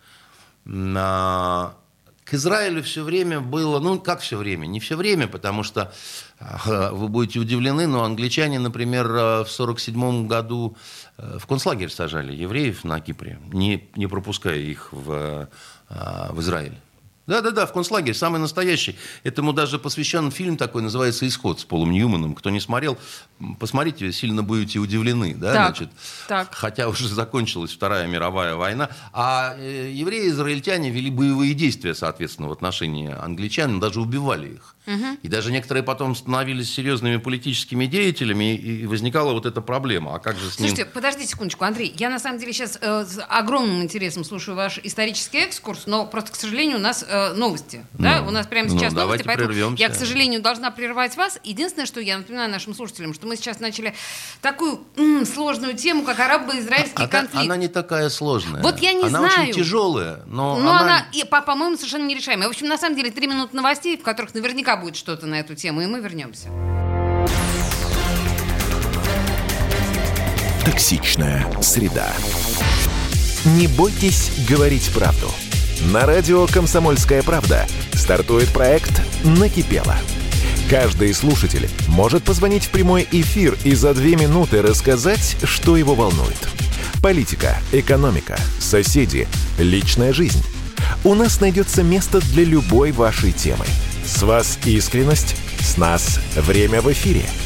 [2.34, 5.92] Израилю все время было, ну как все время, не все время, потому что
[6.64, 10.76] вы будете удивлены, но англичане, например, в 1947 году
[11.20, 15.48] Э, в концлагерь сажали евреев на Кипре, не, не пропуская их в,
[15.88, 16.76] а, в Израиль.
[17.30, 18.96] Да-да-да, в концлагерь, самый настоящий.
[19.22, 22.34] Этому даже посвящен фильм такой, называется «Исход» с Полом Ньюманом.
[22.34, 22.98] Кто не смотрел,
[23.60, 25.36] посмотрите, сильно будете удивлены.
[25.36, 25.52] Да?
[25.52, 25.90] Так, Значит,
[26.26, 26.52] так.
[26.52, 28.88] Хотя уже закончилась Вторая мировая война.
[29.12, 34.74] А э, евреи израильтяне вели боевые действия, соответственно, в отношении англичан, даже убивали их.
[34.86, 35.18] Угу.
[35.22, 40.14] И даже некоторые потом становились серьезными политическими деятелями, и возникала вот эта проблема.
[40.14, 40.68] А как же с ним...
[40.68, 41.94] Слушайте, подождите секундочку, Андрей.
[41.98, 46.32] Я на самом деле сейчас э, с огромным интересом слушаю ваш исторический экскурс, но просто,
[46.32, 47.84] к сожалению, у нас э, новости.
[47.98, 48.22] Ну, да?
[48.22, 49.82] У нас прямо ну, сейчас ну, новости, поэтому прервемся.
[49.82, 51.38] я, к сожалению, должна прервать вас.
[51.44, 53.94] Единственное, что я напоминаю нашим слушателям, что мы сейчас начали
[54.40, 57.44] такую м, сложную тему, как арабо-израильский а, конфликт.
[57.44, 58.62] Она не такая сложная.
[58.62, 59.34] Вот я не она знаю.
[59.34, 61.06] Она очень тяжелая, но, но она...
[61.12, 62.48] она, по-моему, совершенно нерешаемая.
[62.48, 64.32] В общем, на самом деле, три минуты новостей, в которых
[64.70, 66.48] наверняка будет что-то на эту тему, и мы вернемся.
[70.64, 72.12] Токсичная среда.
[73.44, 75.30] Не бойтесь говорить правду.
[75.92, 79.96] На радио «Комсомольская правда» стартует проект «Накипело».
[80.68, 86.48] Каждый слушатель может позвонить в прямой эфир и за две минуты рассказать, что его волнует.
[87.02, 89.26] Политика, экономика, соседи,
[89.58, 90.44] личная жизнь.
[91.02, 93.64] У нас найдется место для любой вашей темы.
[94.10, 97.24] С вас искренность, с нас время в эфире–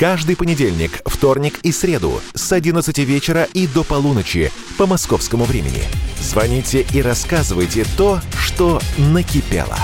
[0.00, 5.82] Каждый понедельник, вторник и среду с 11 вечера и до полуночи по московскому времени.
[6.18, 9.76] Звоните и рассказывайте то, что накипело.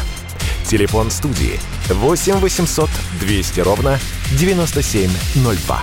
[0.64, 1.60] Телефон студии
[1.90, 2.88] 8 800
[3.20, 3.98] 200 ровно
[4.38, 5.82] 9702.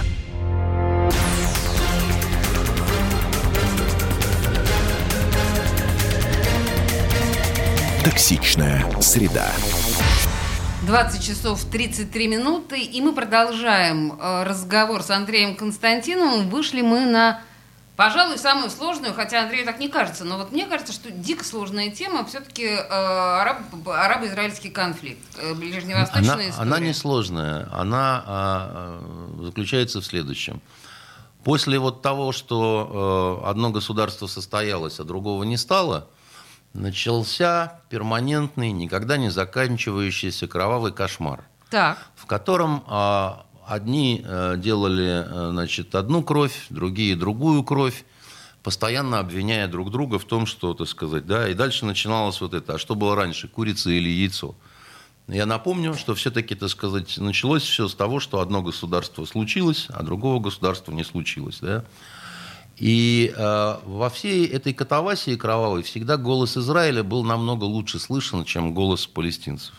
[8.03, 9.51] Токсичная среда.
[10.85, 16.49] 20 часов 33 минуты, и мы продолжаем э, разговор с Андреем Константиновым.
[16.49, 17.41] Вышли мы на,
[17.95, 21.89] пожалуй, самую сложную, хотя Андрею так не кажется, но вот мне кажется, что дико сложная
[21.89, 26.67] тема все-таки э, араб, арабо-израильский конфликт, э, ближневосточная она, история.
[26.67, 29.01] Она не сложная, она а,
[29.39, 30.61] заключается в следующем.
[31.45, 36.09] После вот того, что э, одно государство состоялось, а другого не стало–
[36.73, 41.97] начался перманентный, никогда не заканчивающийся кровавый кошмар, так.
[42.15, 48.03] в котором а, одни а, делали а, значит, одну кровь, другие другую кровь,
[48.63, 52.75] постоянно обвиняя друг друга в том, что, так сказать, да, и дальше начиналось вот это,
[52.75, 54.55] а что было раньше, курица или яйцо?
[55.27, 60.03] Я напомню, что все-таки, так сказать, началось все с того, что одно государство случилось, а
[60.03, 61.85] другого государства не случилось, да.
[62.77, 68.73] И э, во всей этой катавасии кровавой всегда голос Израиля был намного лучше слышен, чем
[68.73, 69.73] голос палестинцев.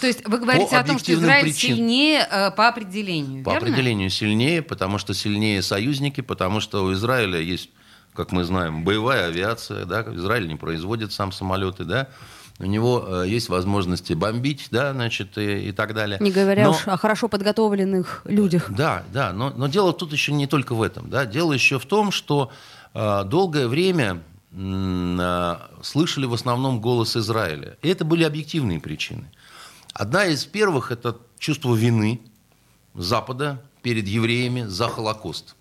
[0.00, 1.76] То есть вы говорите По о том, что Израиль причин.
[1.76, 3.66] сильнее э, по определению, По верно?
[3.66, 7.70] определению сильнее, потому что сильнее союзники, потому что у Израиля есть,
[8.14, 12.08] как мы знаем, боевая авиация, да, Израиль не производит сам самолеты, да,
[12.58, 16.18] у него э, есть возможности бомбить, да, значит, и, и так далее.
[16.20, 18.70] Не говоря Но- уж о хорошо подготовленных людях.
[18.70, 21.10] Да, да, но, но дело тут еще не только в этом.
[21.10, 21.26] Да?
[21.26, 22.50] Дело еще в том, что
[22.94, 27.76] э, долгое время э, слышали в основном голос Израиля.
[27.82, 29.30] И это были объективные причины.
[29.92, 32.20] Одна из первых– это чувство вины
[32.94, 35.55] Запада перед евреями за Холокост.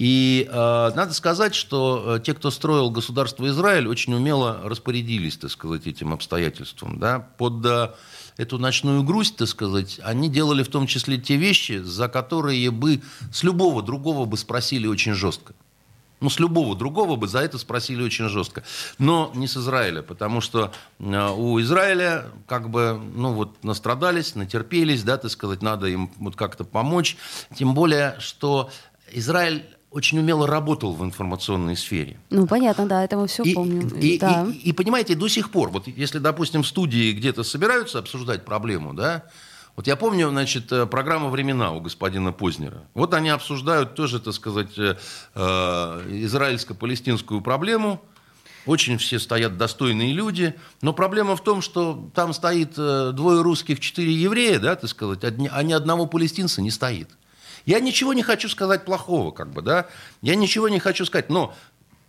[0.00, 5.50] И э, надо сказать, что э, те, кто строил государство Израиль, очень умело распорядились, так
[5.50, 6.98] сказать, этим обстоятельством.
[6.98, 7.28] Да?
[7.36, 7.90] Под э,
[8.38, 13.02] эту ночную грусть, так сказать, они делали в том числе те вещи, за которые бы
[13.30, 15.52] с любого другого бы спросили очень жестко.
[16.20, 18.62] Ну, с любого другого бы за это спросили очень жестко.
[18.96, 25.02] Но не с Израиля, потому что э, у Израиля как бы, ну вот, настрадались, натерпелись,
[25.02, 27.18] да, так сказать, надо им вот как-то помочь.
[27.54, 28.70] Тем более, что
[29.12, 32.16] Израиль очень умело работал в информационной сфере.
[32.30, 33.88] Ну, понятно, да, это мы все И, помним.
[33.88, 34.46] и- да.
[34.48, 38.94] и- и, понимаете, до сих пор, вот если, допустим, в студии где-то собираются обсуждать проблему,
[38.94, 39.24] да,
[39.76, 42.82] вот я помню, значит, э, программа «Времена» у господина Познера.
[42.94, 44.96] Вот они обсуждают тоже, так сказать, э,
[45.34, 48.00] э, израильско-палестинскую проблему.
[48.66, 50.54] Очень все стоят достойные люди.
[50.82, 55.24] Но проблема в том, что там стоит э, двое русских, четыре еврея, да, так сказать,
[55.24, 57.08] а ни- а ни одного палестинца не стоит.
[57.66, 59.86] Я ничего не хочу сказать плохого, как бы, да.
[60.22, 61.54] Я ничего не хочу сказать, но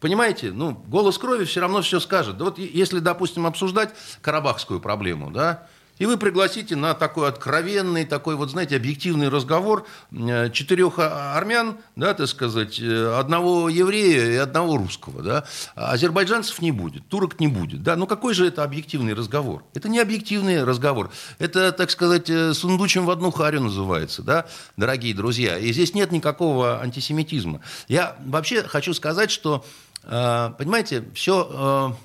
[0.01, 2.35] Понимаете, ну, голос крови все равно все скажет.
[2.35, 5.67] Да вот если, допустим, обсуждать карабахскую проблему, да,
[6.01, 11.77] и вы пригласите на такой откровенный, такой вот, знаете, объективный разговор э, четырех а- армян,
[11.95, 17.39] да, так сказать, э, одного еврея и одного русского, да, а азербайджанцев не будет, турок
[17.39, 19.63] не будет, да, ну какой же это объективный разговор?
[19.75, 25.13] Это не объективный разговор, это, так сказать, э, сундучим в одну харю называется, да, дорогие
[25.13, 27.61] друзья, и здесь нет никакого антисемитизма.
[27.87, 29.63] Я вообще хочу сказать, что
[30.03, 31.95] Понимаете, все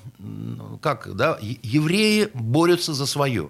[0.83, 3.49] как, да, евреи борются за свое.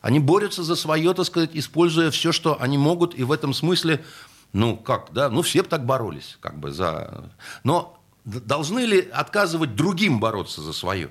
[0.00, 4.04] Они борются за свое, так сказать, используя все, что они могут, и в этом смысле,
[4.52, 7.30] ну как, да, ну все бы так боролись, как бы за.
[7.64, 11.10] Но должны ли отказывать другим бороться за свое?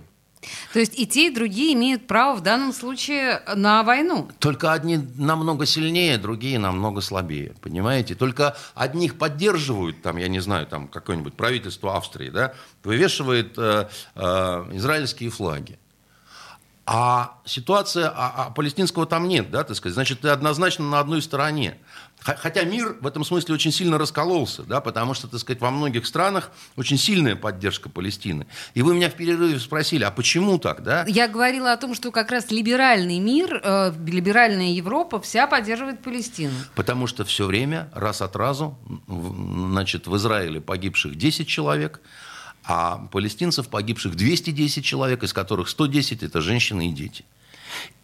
[0.71, 4.30] То есть и те, и другие имеют право в данном случае на войну.
[4.39, 8.15] Только одни намного сильнее, другие намного слабее, понимаете?
[8.15, 14.21] Только одних поддерживают, там, я не знаю, там какое-нибудь правительство Австрии, да, вывешивает э, э,
[14.73, 15.78] израильские флаги.
[16.91, 21.21] А ситуация, а, а палестинского там нет, да, так сказать, значит, ты однозначно на одной
[21.21, 21.78] стороне.
[22.19, 26.08] Хотя мир в этом смысле очень сильно раскололся, да, потому что, так сказать, во многих
[26.08, 28.47] странах очень сильная поддержка Палестины.
[28.73, 31.06] И вы меня в перерыве спросили, а почему так, да?
[31.08, 36.56] Я говорила о том, что как раз либеральный мир, э, либеральная Европа вся поддерживает Палестину.
[36.73, 42.02] Потому что все время, раз от разу, значит, в Израиле погибших 10 человек,
[42.69, 47.25] а палестинцев погибших 210 человек, из которых 110 это женщины и дети.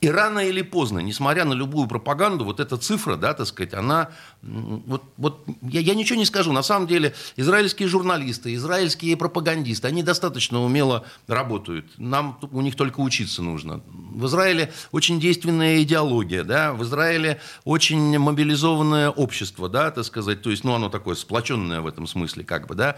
[0.01, 4.10] И рано или поздно, несмотря на любую пропаганду, вот эта цифра, да, так сказать, она...
[4.41, 6.51] Вот, вот я, я ничего не скажу.
[6.51, 11.86] На самом деле, израильские журналисты, израильские пропагандисты, они достаточно умело работают.
[11.97, 13.82] Нам у них только учиться нужно.
[13.88, 20.51] В Израиле очень действенная идеология, да, в Израиле очень мобилизованное общество, да, так сказать, то
[20.51, 22.97] есть, ну, оно такое сплоченное в этом смысле, как бы, да.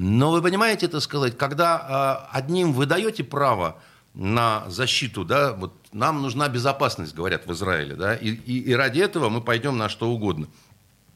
[0.00, 3.78] Но вы понимаете, это сказать, когда э, одним вы даете право
[4.14, 9.00] на защиту, да, вот нам нужна безопасность, говорят в Израиле, да, и, и, и ради
[9.00, 10.46] этого мы пойдем на что угодно.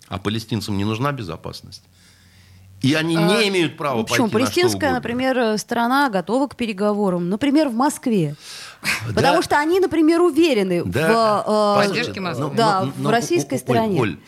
[0.09, 1.85] А палестинцам не нужна безопасность.
[2.81, 4.29] И они не а, имеют права ну, почему?
[4.29, 7.29] пойти Палестинская, на что например, э, страна готова к переговорам.
[7.31, 8.35] Например, в Москве.
[9.07, 9.15] Да.
[9.15, 11.45] Потому что они, например, уверены да.
[11.47, 12.49] в, э, Поддержке Москвы.
[12.49, 14.01] Ну, да, но, но, в российской Оль, стороне.
[14.01, 14.19] Оль,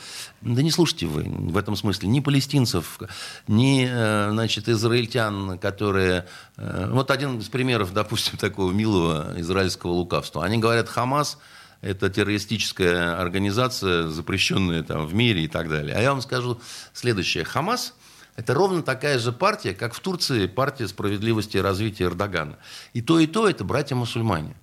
[0.45, 3.01] да не слушайте вы в этом смысле ни палестинцев,
[3.49, 6.27] ни э, значит, израильтян, которые...
[6.57, 10.45] Э, вот один из примеров, допустим, такого милого израильского лукавства.
[10.45, 11.39] Они говорят, Хамас–
[11.81, 15.97] это террористическая организация, запрещенная там в мире и так далее.
[15.97, 16.61] А я вам скажу
[16.93, 17.45] следующее.
[17.45, 17.95] Хамас–
[18.37, 22.59] это ровно такая же партия, как в Турции партия справедливости и развития Эрдогана.
[22.93, 24.55] И то, и то– это братья-мусульмане.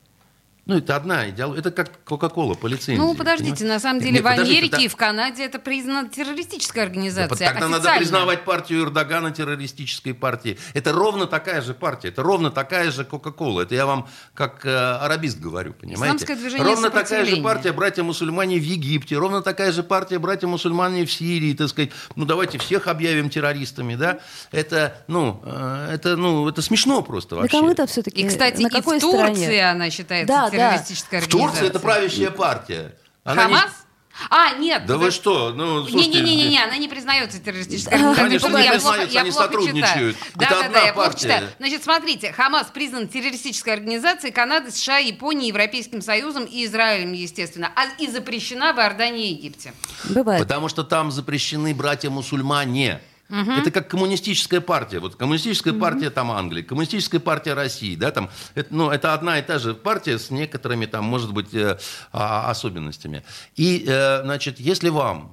[0.67, 1.59] Ну, это одна идеология.
[1.59, 2.99] Это как Кока-Кола по лицензии.
[2.99, 3.73] Ну, подождите, понимаете?
[3.73, 4.81] на самом деле Нет, в Америке это...
[4.81, 7.35] и в Канаде это признана террористическая организация.
[7.35, 10.59] Да, тогда надо признавать партию Эрдогана террористической партией.
[10.75, 12.09] Это ровно такая же партия.
[12.09, 13.61] Это ровно такая же Кока-Кола.
[13.61, 16.05] Это я вам как э, арабист говорю, понимаете?
[16.05, 19.17] Исламское движение Ровно такая же партия братья-мусульмане в Египте.
[19.17, 21.55] Ровно такая же партия братья-мусульмане в Сирии.
[21.55, 24.19] Так сказать, ну, давайте всех объявим террористами, да?
[24.51, 27.51] Это, ну, э, это, ну, это смешно просто вообще.
[27.51, 29.69] Да кому-то все-таки И, кстати, на какой и в Турции стороне?
[29.71, 31.25] она считается да, террористическая да.
[31.25, 31.25] организация.
[31.25, 32.95] В Турции это правящая партия.
[33.23, 33.63] Она Хамас?
[33.65, 33.91] Не...
[34.29, 34.85] А, нет.
[34.85, 35.51] Да вы что?
[35.51, 38.39] Ну, Не-не-не, она не признается террористической организацией.
[38.39, 40.17] Конечно, не признается, они сотрудничают.
[40.35, 41.47] Да, да, да, я плохо читаю.
[41.57, 47.71] Значит, смотрите, Хамас признан террористической организацией Канады, США, Японии, Европейским Союзом и Израилем, естественно.
[47.75, 49.73] А и запрещена в Иордании и Египте.
[50.09, 50.41] Бывает.
[50.41, 53.01] Потому что там запрещены братья-мусульмане.
[53.31, 53.51] Угу.
[53.51, 54.99] Это как коммунистическая партия.
[54.99, 55.79] Вот коммунистическая угу.
[55.79, 59.73] партия там Англии, коммунистическая партия России, да, там, это, ну, это одна и та же
[59.73, 61.79] партия с некоторыми там, может быть, э,
[62.11, 63.23] а, особенностями.
[63.55, 65.31] И, э, значит, если вам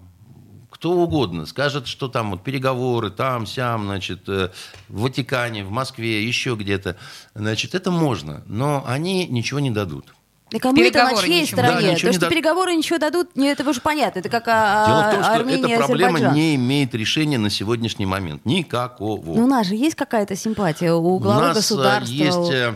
[0.70, 4.50] кто угодно скажет, что там вот переговоры, там, сям, значит, э,
[4.88, 6.96] в Ватикане, в Москве, еще где-то,
[7.34, 10.14] значит, это можно, но они ничего не дадут.
[10.50, 11.92] И кому это на чьей стороне?
[11.92, 12.28] Да, То, что да...
[12.28, 14.20] переговоры ничего дадут, не, это уже понятно.
[14.20, 16.34] Это как а, Дело в том, что Армения, эта проблема Азербайджан.
[16.34, 18.44] не имеет решения на сегодняшний момент.
[18.46, 19.34] Никакого.
[19.34, 22.14] Ну, у нас же есть какая-то симпатия у главы у нас государства?
[22.14, 22.74] есть э,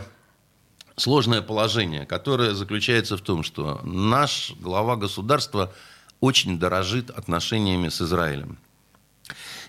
[0.95, 5.73] сложное положение, которое заключается в том, что наш глава государства
[6.19, 8.59] очень дорожит отношениями с Израилем.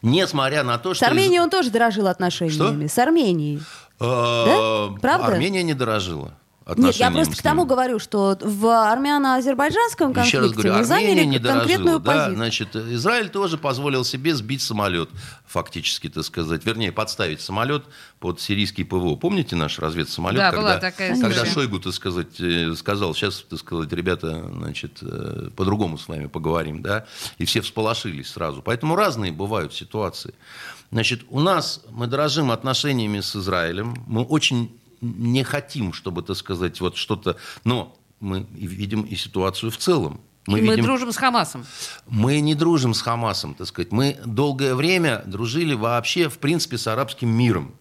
[0.02, 1.06] Несмотря на то, что...
[1.06, 2.86] С Арменией он тоже дорожил отношениями.
[2.86, 2.94] Что?
[2.94, 3.62] С Арменией.
[3.98, 5.00] Э, да?
[5.00, 5.26] Правда?
[5.28, 6.34] Армения не дорожила.
[6.76, 11.24] Нет, я просто к тому говорю, что в армяно-азербайджанском конфликте Еще раз говорю, мы заняли
[11.24, 12.30] не конкретную дорожила, позицию.
[12.30, 15.10] Да, значит, Израиль тоже позволил себе сбить самолет,
[15.46, 17.84] фактически, так сказать, вернее, подставить самолет
[18.18, 19.16] под сирийский ПВО.
[19.16, 23.58] Помните наш разведсамолет, да, когда, была такая когда Шойгу, так сказать, э, сказал, сейчас, так
[23.58, 27.04] сказать, ребята, значит, э, по-другому с вами поговорим, да,
[27.36, 28.62] и все всполошились сразу.
[28.62, 30.34] Поэтому разные бывают ситуации.
[30.90, 34.70] Значит, у нас мы дорожим отношениями с Израилем, мы очень
[35.04, 37.36] не хотим, чтобы, так сказать, вот что-то...
[37.64, 40.20] Но мы видим и ситуацию в целом.
[40.46, 41.64] Мы, мы видим, дружим с Хамасом.
[42.06, 43.92] Мы не дружим с Хамасом, так сказать.
[43.92, 47.74] Мы долгое время дружили вообще, в принципе, с арабским миром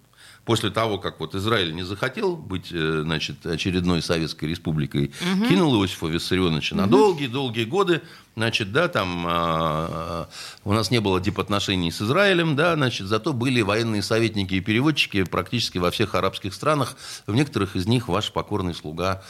[0.46, 5.48] после того, как вот Израиль не захотел быть э, значит, очередной Советской Республикой, угу.
[5.48, 6.82] кинул Иосифа Виссарионовича угу.
[6.82, 8.02] на долгие-долгие годы,
[8.36, 10.28] значит, да, там а,
[10.64, 15.24] у нас не было дипотношений с Израилем, да, значит, зато были военные советники и переводчики
[15.24, 16.96] практически во всех арабских странах,
[17.28, 19.24] в некоторых из них ваш покорный слуга,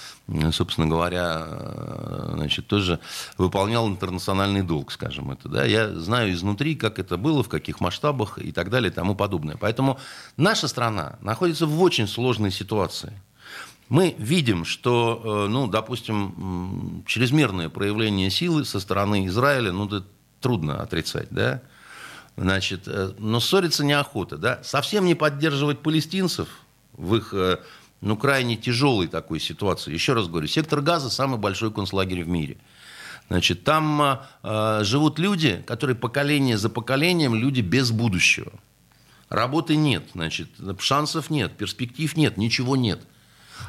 [0.51, 2.99] собственно говоря, э, значит, тоже
[3.37, 8.37] выполнял интернациональный долг, скажем это, да, я знаю изнутри, как это было, в каких масштабах
[8.37, 9.57] и так далее и тому подобное.
[9.59, 9.99] Поэтому
[10.37, 13.13] наша страна находится в очень сложной ситуации.
[13.93, 20.03] Мы видим, что, э, ну, допустим, чрезмерное проявление силы со стороны Израиля, ну, это
[20.41, 21.61] трудно отрицать, да?
[22.35, 24.59] Значит, э, но ссориться неохота, да?
[24.63, 26.47] Совсем не поддерживать палестинцев
[26.93, 27.59] в их, э,
[28.01, 29.93] ну, крайне тяжелой такой ситуации.
[29.93, 32.57] Еще раз говорю, сектор газа– самый большой концлагерь в мире.
[33.29, 38.53] Значит, там э, живут люди, которые поколение за поколением, люди без будущего.
[39.29, 42.99] Работы нет, значит, шансов нет, перспектив нет, ничего нет.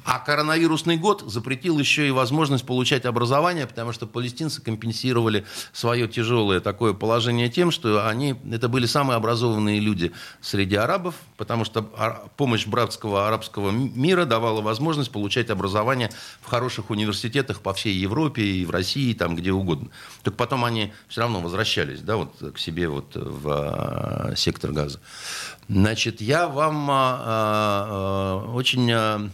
[0.05, 6.61] А коронавирусный год запретил еще и возможность получать образование, потому что палестинцы компенсировали свое тяжелое
[6.61, 11.83] такое положение тем, что они, это были самые образованные люди среди арабов, потому что
[12.37, 18.65] помощь братского арабского мира давала возможность получать образование в хороших университетах по всей Европе и
[18.65, 19.88] в России, там где угодно.
[20.23, 25.00] Только потом они все равно возвращались да, вот, к себе вот в а, сектор газа.
[25.69, 29.29] Значит, я вам а, а, очень Э,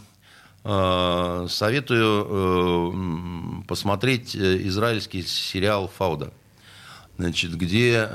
[0.63, 6.31] советую э, посмотреть э, израильский сериал «Фауда»,
[7.17, 8.07] значит, где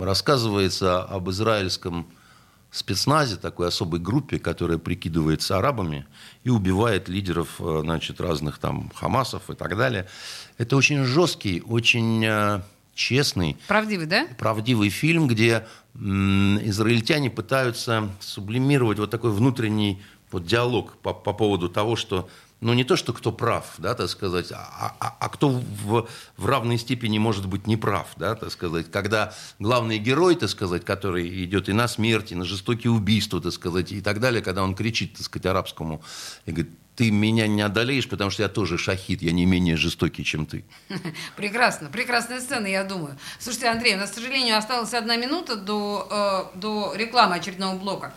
[0.00, 2.08] рассказывается об израильском
[2.72, 6.06] спецназе, такой особой группе, которая прикидывается арабами
[6.42, 10.08] и убивает лидеров значит, разных там хамасов и так далее.
[10.58, 12.62] Это очень жесткий, очень
[12.94, 13.56] честный.
[13.68, 14.26] Правдивый, да?
[14.38, 21.96] Правдивый фильм, где израильтяне пытаются сублимировать вот такой внутренний вот диалог по, по поводу того,
[21.96, 22.28] что
[22.62, 26.46] ну не то, что кто прав, да, так сказать, а, а, а кто в, в
[26.46, 31.68] равной степени может быть неправ, да, так сказать, когда главный герой, так сказать, который идет
[31.68, 35.14] и на смерть, и на жестокие убийства, так сказать, и так далее, когда он кричит,
[35.14, 36.02] так сказать, арабскому,
[36.46, 40.24] и говорит, ты меня не одолеешь, потому что я тоже шахид, я не менее жестокий,
[40.24, 40.64] чем ты.
[41.36, 43.18] Прекрасно, прекрасная сцена, я думаю.
[43.38, 48.14] Слушайте, Андрей, у нас, к сожалению, осталась одна минута до, э, до рекламы очередного блока.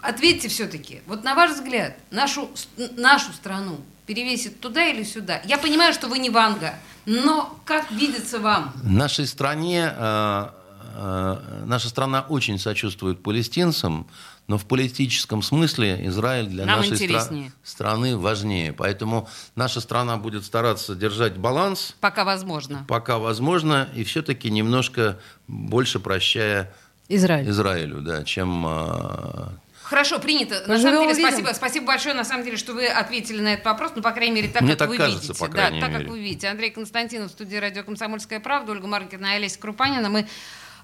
[0.00, 2.50] Ответьте все-таки, вот на ваш взгляд, нашу,
[2.96, 5.40] нашу страну перевесит туда или сюда?
[5.44, 6.74] Я понимаю, что вы не Ванга,
[7.06, 8.72] но как видится вам?
[8.82, 10.48] Нашей стране, э,
[10.96, 14.08] э, наша страна очень сочувствует палестинцам,
[14.52, 18.74] но в политическом смысле Израиль для Нам нашей стра- страны важнее.
[18.74, 19.26] Поэтому
[19.56, 21.96] наша страна будет стараться держать баланс.
[22.00, 22.84] Пока возможно.
[22.86, 26.70] Пока возможно, и все-таки немножко больше прощая
[27.08, 27.48] Израиль.
[27.48, 30.62] Израилю, да, чем а, Хорошо, принято.
[30.66, 33.92] На самом деле, спасибо, спасибо большое, на самом деле, что вы ответили на этот вопрос,
[33.96, 35.40] ну, по крайней мере, так, Мне как так вы кажется, видите.
[35.40, 35.98] по крайней да, мере.
[35.98, 36.48] так, как вы видите.
[36.48, 40.10] Андрей Константинов, студия радио «Комсомольская правда», Ольга Маркина и Олеся Крупанина.
[40.10, 40.26] Мы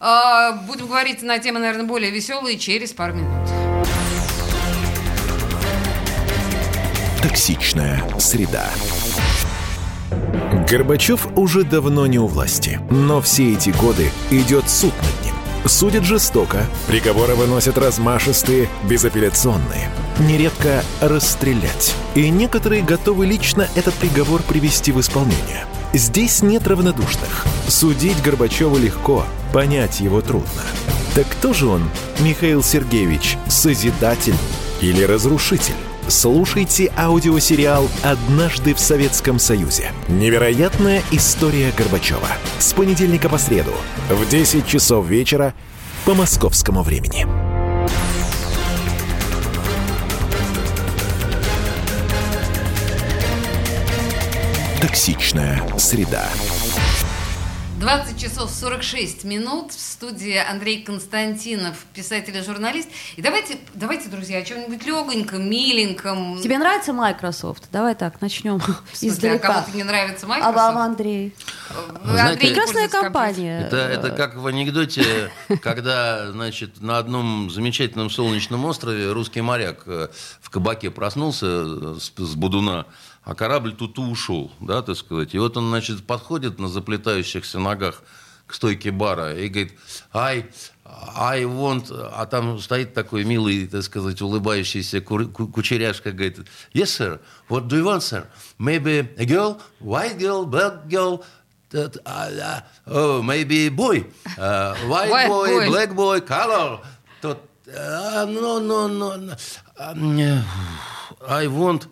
[0.00, 3.48] будем говорить на темы, наверное, более веселые через пару минут.
[7.22, 8.70] Токсичная среда.
[10.68, 15.34] Горбачев уже давно не у власти, но все эти годы идет суд над ним.
[15.66, 19.90] Судят жестоко, приговоры выносят размашистые, безапелляционные.
[20.20, 21.94] Нередко расстрелять.
[22.14, 25.66] И некоторые готовы лично этот приговор привести в исполнение.
[25.94, 27.46] Здесь нет равнодушных.
[27.66, 30.62] Судить Горбачева легко, понять его трудно.
[31.14, 31.88] Так кто же он,
[32.20, 34.36] Михаил Сергеевич, созидатель
[34.82, 35.74] или разрушитель?
[36.06, 39.92] Слушайте аудиосериал «Однажды в Советском Союзе».
[40.08, 42.28] Невероятная история Горбачева.
[42.58, 43.72] С понедельника по среду
[44.08, 45.54] в 10 часов вечера
[46.04, 47.47] по московскому времени.
[54.80, 56.28] Токсичная среда.
[57.80, 62.88] 20 часов 46 минут в студии Андрей Константинов, писатель и журналист.
[63.16, 66.40] И давайте, давайте, друзья, о чем-нибудь легоньком, миленьком.
[66.40, 67.64] Тебе нравится Microsoft?
[67.70, 69.48] Давай так, начнем смысле, а издалека.
[69.48, 70.56] кому-то не нравится А Microsoft?
[70.56, 71.34] вам, Андрей?
[72.02, 73.60] Знаете, Андрей, Прекрасная компания.
[73.66, 75.30] Это, это как в анекдоте,
[75.62, 80.08] когда, значит, на одном замечательном солнечном острове русский моряк э,
[80.40, 82.86] в кабаке проснулся с, с будуна,
[83.28, 85.34] а корабль тут ушел, да, так сказать.
[85.34, 88.02] И вот он, значит, подходит на заплетающихся ногах
[88.46, 89.74] к стойке бара и говорит,
[90.14, 90.46] I,
[91.14, 91.92] I want...
[92.14, 96.38] А там стоит такой милый, так сказать, улыбающийся кучеряшка, говорит,
[96.72, 97.20] yes, sir,
[97.50, 98.26] what do you want, sir?
[98.58, 101.22] Maybe a girl, white girl, black girl,
[101.68, 104.06] that, uh, uh, oh, maybe boy,
[104.38, 105.66] uh, white White boy, boy.
[105.68, 106.80] black boy, color.
[107.20, 107.42] Тот,
[107.76, 109.36] «А, no, no, no, no.
[109.76, 109.92] А,
[111.28, 111.86] I want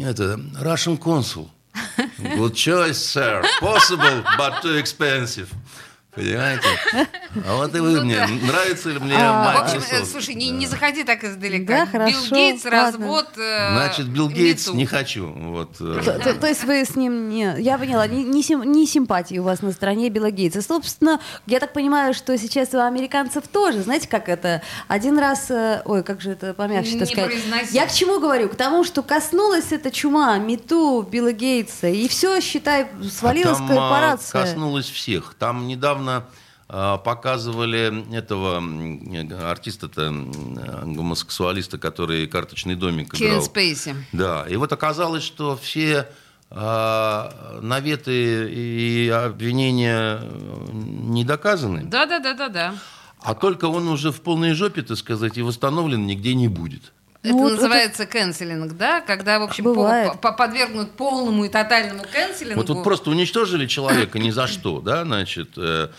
[0.00, 1.50] это, Russian consul.
[2.18, 3.42] Good choice, sir.
[3.60, 5.54] Possible, but too expensive.
[6.15, 6.67] Понимаете?
[7.47, 8.15] А вот и вы Ну мне.
[8.17, 8.27] да.
[8.27, 9.17] Нравится ли мне В
[9.61, 10.11] общем, э, Microsoft?
[10.11, 11.65] слушай, не, не заходи так издалека.
[11.73, 12.81] Да, Билл хорошо, Гейтс, ладно.
[12.81, 13.27] развод.
[13.37, 15.27] э, Значит, Билл Гейтс не хочу.
[15.33, 15.69] Вот.
[15.79, 16.01] э.
[16.03, 17.55] То, то- то есть вы с ним не...
[17.59, 20.61] Я поняла, не, не, сим- не симпатии у вас на стороне Билла Гейтса.
[20.61, 24.61] Собственно, я так понимаю, что сейчас у американцев тоже, знаете, как это?
[24.89, 25.49] Один раз...
[25.49, 27.25] э, Ой, как же это помягче Не сказать?
[27.27, 27.73] произноси.
[27.73, 28.49] Я к чему говорю?
[28.49, 33.71] К тому, что коснулась эта чума, мету Билла Гейтса, и все, считай, свалилась А там,
[33.71, 34.41] а, корпорация.
[34.41, 35.33] коснулось всех.
[35.39, 36.00] Там недавно
[36.73, 38.63] а, показывали этого
[39.51, 40.09] артиста-то,
[40.85, 43.43] гомосексуалиста, который «Карточный домик» Кевин играл.
[43.43, 43.95] Спейси.
[44.13, 46.07] Да, и вот оказалось, что все
[46.49, 52.75] а, наветы и обвинения э, не доказаны, Да, да, да, да, да.
[53.21, 56.91] а только он уже в полной жопе, так сказать, и восстановлен нигде не будет.
[57.23, 59.01] Это Ну, вот называется канцелинг, да?
[59.01, 60.13] Когда, в общем, Бывает.
[60.13, 62.57] по- по- подвергнут полному и тотальному канцелингу.
[62.57, 65.51] Вот тут просто уничтожили человека ни за что, да, значит.
[65.57, 65.89] э,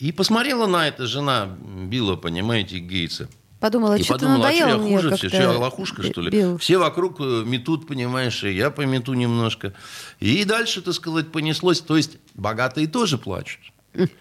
[0.00, 1.46] И посмотрела на это жена
[1.86, 3.28] Билла, понимаете, Гейтса.
[3.60, 6.30] Подумала, И что-то подумала, а что я мне хуже все, что я лохушка, что ли?
[6.30, 6.58] Билл.
[6.58, 9.74] Все вокруг э, метут, понимаешь, и я помету немножко.
[10.18, 11.80] И дальше, так сказать, понеслось.
[11.80, 13.60] То есть богатые тоже плачут.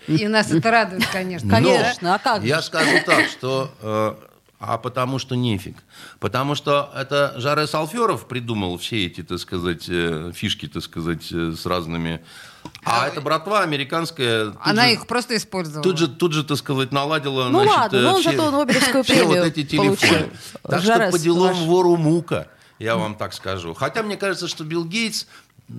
[0.08, 1.48] И нас это радует, конечно.
[1.48, 4.20] Но Конечно, а как Я скажу так, что...
[4.62, 5.78] э, а потому что нефиг.
[6.20, 11.54] Потому что это Жаре Салферов придумал все эти, так сказать, э, фишки, так сказать, э,
[11.58, 12.22] с разными...
[12.84, 14.54] А эта братва американская...
[14.62, 15.84] Она же- их просто использовала.
[15.84, 17.50] Тут же, тут же, так сказать, наладила...
[17.50, 19.98] Ну значит, ладно, э, но он все- зато Нобелевскую все премию вот эти телефоны.
[19.98, 20.30] получил.
[20.64, 21.68] Так Жарес что по делам ваш.
[21.68, 22.48] вору мука,
[22.80, 23.74] я вам так скажу.
[23.74, 25.26] Хотя мне кажется, что Билл Гейтс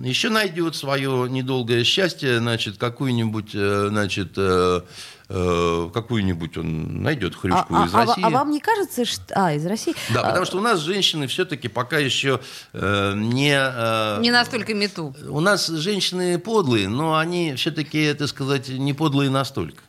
[0.01, 7.39] еще найдет свое недолгое счастье, значит, какую-нибудь, э, значит, э, э, какую-нибудь он найдет А,
[7.39, 8.23] хрюшку а- из а России.
[8.25, 9.23] а вам не кажется, что...
[9.35, 9.95] А, из России?
[10.13, 12.39] Да, А, потому что у нас женщины все-таки пока еще
[12.73, 13.53] э, не...
[13.55, 15.15] э, Не настолько мету.
[15.29, 19.81] у нас женщины подлые, но они все-таки, так сказать, не подлые настолько.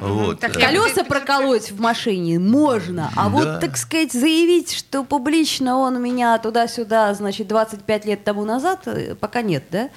[0.00, 0.40] Вот.
[0.40, 3.28] Так Э, Колеса проколоть в машине можно, а Да.
[3.28, 9.14] вот, так сказать, заявить, что публично он меня туда-сюда, значит, 25 лет тому назад, э,
[9.14, 9.90] пока нет, да?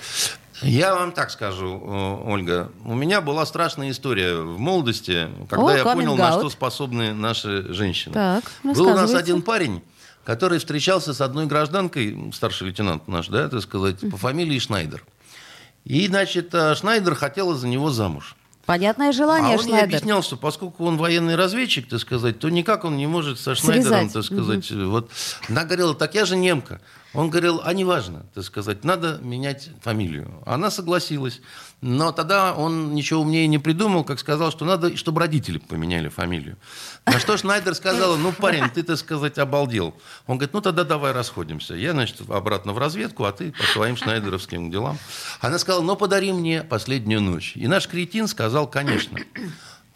[0.63, 2.71] Я вам так скажу, э, Ольга.
[2.85, 7.73] У меня была страшная история в молодости, когда О, я понял, на что способны наши
[7.73, 8.13] женщины.
[8.13, 9.81] Так, Был у нас один парень,
[10.23, 15.03] который встречался с одной гражданкой, старший лейтенант наш, да, так сказать, по фамилии Шнайдер.
[15.83, 18.35] И, значит, э, Шнайдер хотела за него замуж.
[18.65, 19.83] Понятное желание, а он Шнайдер.
[19.83, 24.09] объяснял, что поскольку он военный разведчик, так сказать, то никак он не может со Шнайдером,
[24.09, 24.13] Связать.
[24.13, 24.71] так сказать.
[24.71, 25.11] Вот.
[25.49, 26.79] Она говорила, так я же немка.
[27.13, 30.41] Он говорил, а неважно, так сказать, надо менять фамилию.
[30.45, 31.41] Она согласилась.
[31.81, 36.57] Но тогда он ничего умнее не придумал, как сказал, что надо, чтобы родители поменяли фамилию.
[37.05, 39.93] На что Шнайдер сказала, ну, парень, ты, так сказать, обалдел.
[40.25, 41.75] Он говорит, ну, тогда давай расходимся.
[41.75, 44.97] Я, значит, обратно в разведку, а ты по своим шнайдеровским делам.
[45.41, 47.51] Она сказала, ну, подари мне последнюю ночь.
[47.55, 49.19] И наш кретин сказал, конечно.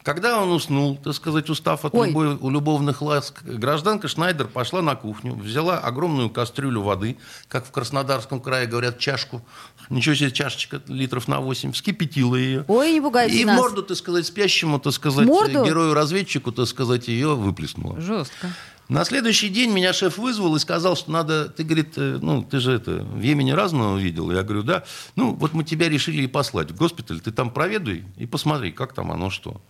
[0.07, 2.07] Когда он уснул, так сказать, устав от Ой.
[2.07, 7.17] любой, у любовных ласк, гражданка Шнайдер пошла на кухню, взяла огромную кастрюлю воды,
[7.49, 9.41] как в Краснодарском крае говорят, чашку,
[9.89, 12.63] ничего себе, чашечка литров на 8, вскипятила ее.
[12.69, 13.57] Ой, не пугайте И нас.
[13.57, 17.99] морду, так сказать, спящему, так сказать, герою-разведчику, так сказать, ее выплеснула.
[17.99, 18.47] Жестко.
[18.89, 22.59] На следующий день меня шеф вызвал и сказал, что надо, ты, говорит, э, ну, ты
[22.59, 24.31] же это, в Йемене разного видел.
[24.31, 24.85] Я говорю, да.
[25.15, 28.93] Ну, вот мы тебя решили и послать в госпиталь, ты там проведуй и посмотри, как
[28.93, 29.61] там оно что.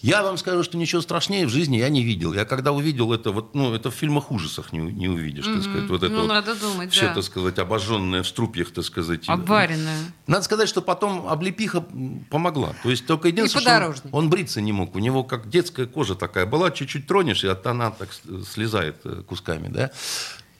[0.00, 2.32] Я вам скажу, что ничего страшнее в жизни я не видел.
[2.32, 5.90] Я когда увидел это, вот, ну, это в фильмах ужасах не, не увидишь, так сказать.
[5.90, 7.14] Вот это Ну, вот надо думать, все, да.
[7.14, 9.28] так сказать, обожженное в струпьях, так сказать.
[9.28, 9.98] Обваренная.
[10.26, 11.84] Надо сказать, что потом облепиха
[12.30, 12.74] помогла.
[12.82, 14.94] То есть только единственное, что он, он бриться не мог.
[14.94, 18.10] У него как детская кожа такая была, чуть-чуть тронешь, и от она так
[18.48, 19.90] слезает э, кусками, да.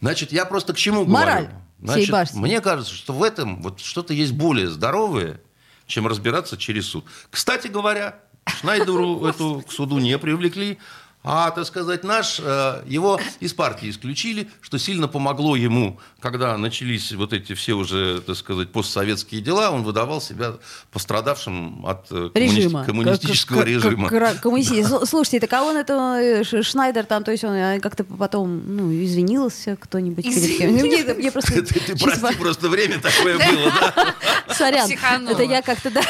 [0.00, 1.58] Значит, я просто к чему Мораль говорю?
[1.80, 5.40] Значит, мне кажется, что в этом вот что-то есть более здоровое,
[5.86, 7.04] чем разбираться через суд.
[7.30, 10.78] Кстати говоря, Шнайдеру эту к суду не привлекли,
[11.24, 17.12] а, так сказать, наш, э, его из партии исключили, что сильно помогло ему, когда начались
[17.12, 20.54] вот эти все уже, так сказать, постсоветские дела, он выдавал себя
[20.92, 22.84] пострадавшим от э, коммуни- Режима.
[22.84, 24.08] коммунистического Как- режима.
[24.08, 27.52] как- как- коммунисти- Слу- Слушайте, так а он это э, Шнайдер там, то есть он
[27.52, 30.70] э, как-то потом, ну, извинился кто-нибудь перед кем?
[30.72, 34.14] Мне- мне просто Ты, ты сейчас прости, просто время такое было, да?
[34.54, 34.88] Сорян,
[35.28, 36.02] это я как-то, да,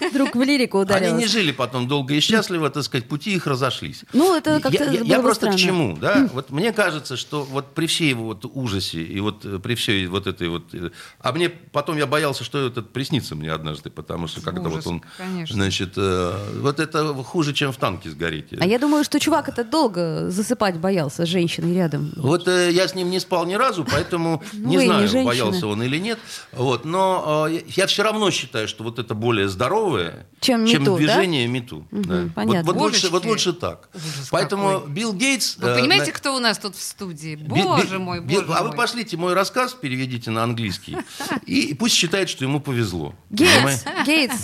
[0.10, 1.20] вдруг в лирику Они ударилась.
[1.22, 4.04] не жили потом долго и счастливо, так сказать, пути их разошлись.
[4.12, 5.56] Ну, это как-то я, я- я просто странно.
[5.56, 6.28] к чему, да?
[6.32, 10.06] Вот мне кажется, что вот при всей его вот ужасе и вот э, при всей
[10.06, 10.74] вот этой вот...
[10.74, 14.84] э, А мне потом я боялся, что это приснится мне однажды, потому что когда Ужас,
[14.84, 15.02] вот он...
[15.16, 15.54] конечно.
[15.54, 18.46] Значит, э, вот это хуже, чем в танке сгореть.
[18.60, 22.12] А я думаю, что чувак это долго засыпать боялся с женщиной рядом.
[22.16, 25.82] Вот э, я с ним не спал ни разу, поэтому Ну, не знаю, боялся он
[25.82, 26.18] или нет.
[26.52, 30.64] Вот, но э, я все равно считаю, что вот это более здоровое, Чем
[30.96, 31.48] движение.
[31.90, 32.72] Вот, понятно.
[33.10, 33.88] вот лучше так.
[34.14, 34.90] Ужас Поэтому какой.
[34.90, 35.56] Билл Гейтс...
[35.58, 37.34] Вы э, понимаете, на- кто у нас тут в студии?
[37.36, 38.76] Би- Боже би- мой, би- боже А вы мой.
[38.76, 40.96] пошлите мой рассказ, переведите на английский,
[41.46, 43.14] и пусть считает, что ему повезло.
[43.30, 43.84] Гейтс?
[44.06, 44.34] Гейтс,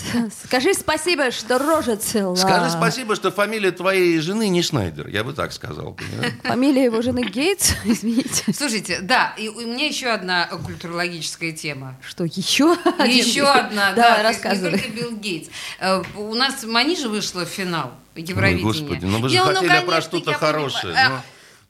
[0.44, 2.34] скажи спасибо, что рожа цела.
[2.34, 5.96] Скажи спасибо, что фамилия твоей жены не Шнайдер, я бы так сказал.
[6.44, 8.52] Фамилия его жены Гейтс, извините.
[8.52, 11.96] Слушайте, да, и у меня еще одна э, культурологическая тема.
[12.06, 12.76] Что, еще?
[13.04, 14.70] Еще одна, да, не рассказывай.
[14.78, 15.48] только Билл Гейтс.
[15.80, 18.62] Э, У нас Манижа вышла в финал Ой, Евровидения.
[18.64, 20.94] господи, ну вы же Я, хотели конечно, про что-то хорошее.
[20.94, 21.22] понимаю.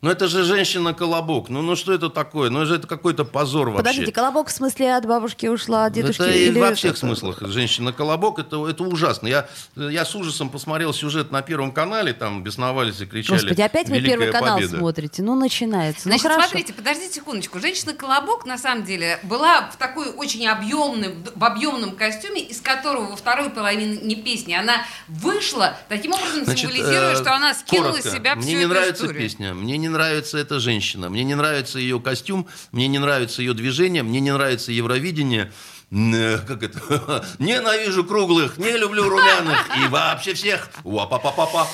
[0.07, 0.11] Ну.
[0.11, 1.49] А, Ну это же женщина-колобок.
[1.49, 2.51] Ну, ну что это такое?
[2.51, 3.79] Ну это какой-то позор вообще.
[3.79, 6.23] Подождите, колобок в смысле от бабушки ушла, от дедушки?
[6.23, 7.39] Это и или во всех смыслах.
[7.41, 9.27] Женщина-колобок, это, это ужасно.
[9.27, 13.89] Я, я с ужасом посмотрел сюжет на Первом канале, там бесновались и кричали Господи, опять
[13.89, 14.79] вы «Великая Первый канал победа».
[14.79, 15.23] смотрите.
[15.23, 16.03] Ну, начинается.
[16.03, 16.49] Значит, ну, хорошо.
[16.51, 17.59] смотрите, подождите секундочку.
[17.61, 23.17] Женщина-колобок, на самом деле, была в такой очень объемном, в объемном костюме, из которого во
[23.17, 24.75] второй половине песни она
[25.09, 28.11] вышла, таким образом Значит, символизируя, э, что она скинула коротко.
[28.11, 29.23] с себя всю Мне не эту нравится историю.
[29.23, 33.55] песня, мне не нравится эта женщина, мне не нравится ее костюм, мне не нравится ее
[33.55, 35.51] движение, мне не нравится Евровидение.
[35.91, 37.25] Э, Как это?
[37.39, 40.69] Ненавижу круглых, не люблю румяных и вообще всех.
[40.85, 41.67] Уа-па-па-па-па.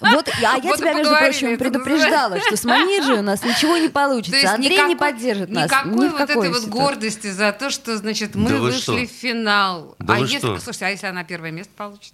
[0.00, 3.88] Вот, а я Вот тебя, между прочим, предупреждала, что с Манижей у нас ничего не
[3.88, 4.36] То получится.
[4.36, 5.64] есть Андрей никакой, не поддержит нас.
[5.70, 6.68] Никакой ни вот этой вот ситуации.
[6.70, 8.92] гордости за то, что, значит, мы Да вы вышли что?
[8.96, 9.94] в финал.
[10.00, 10.58] Да а вы если, что?
[10.60, 12.12] слушайте, а если она первое место получит?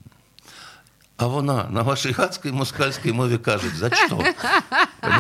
[1.20, 4.24] А вона на вашей адской москальской мове кажет, за что?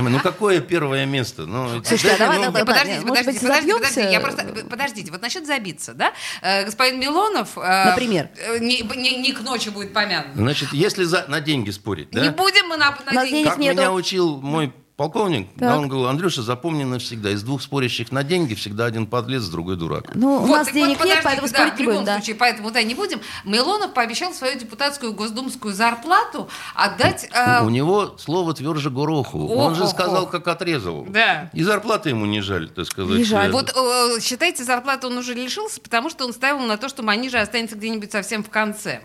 [0.00, 1.44] Ну какое первое место?
[1.44, 4.44] Ну, Слушайте, а дайте, давай, ну, давай, подождите, может подождите, быть, подождите, подождите, я просто,
[4.70, 6.14] подождите, вот насчет забиться, да?
[6.40, 7.50] Э, господин Милонов...
[7.58, 8.30] э, Например?
[8.36, 10.34] э, Не, не- не к ночи будет помянут.
[10.36, 12.22] Значит, если за, на деньги спорить, да?
[12.22, 13.48] Не будем мы на, на нас деньги.
[13.48, 13.76] Как нету.
[13.78, 15.60] меня учил мой полковник, Так.
[15.60, 19.76] да, он говорил, Андрюша, запомни навсегда, из двух спорящих на деньги всегда один подлец, другой
[19.76, 20.14] дурак.
[20.14, 22.04] Ну, у Вот, нас так денег вот, нет, поэтому да, спорить в не любом будем,
[22.06, 22.14] да.
[22.16, 23.20] случае, поэтому да, не будем.
[23.46, 27.30] Милонов пообещал свою депутатскую госдумскую зарплату отдать...
[27.32, 29.46] э, У него слово тверже гороху.
[29.48, 31.06] Он же сказал, как отрезал.
[31.08, 31.48] Да.
[31.54, 33.16] И зарплаты ему не жаль, так сказать.
[33.16, 33.50] Не жаль.
[33.52, 37.40] Вот э, считайте, зарплату он уже лишился, потому что он ставил на то, что Манижа
[37.40, 39.00] останется где-нибудь совсем в конце.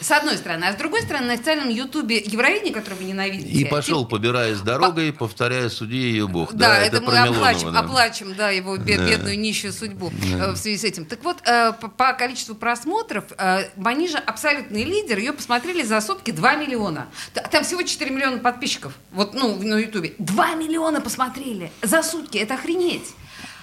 [0.00, 0.64] С одной стороны.
[0.64, 3.48] А с другой стороны, на официальном ютубе Евровидение, которое вы ненавидите...
[3.48, 6.54] И пошел, побираясь дорогой, повторяя «Суди ее Бог».
[6.54, 7.80] Да, это, мы про оплачем, да.
[7.80, 9.06] оплачем, да, его бе- Да.
[9.06, 11.04] бедную нищую судьбу э, в связи с этим.
[11.04, 15.18] Так вот, э, по, количеству просмотров э, Манижа абсолютный лидер.
[15.18, 17.08] Ее посмотрели за сутки 2 миллиона.
[17.50, 18.94] Там всего 4 миллиона подписчиков.
[19.12, 20.14] Вот, ну, на Ютубе.
[20.18, 22.38] 2 миллиона посмотрели за сутки.
[22.38, 23.12] Это охренеть.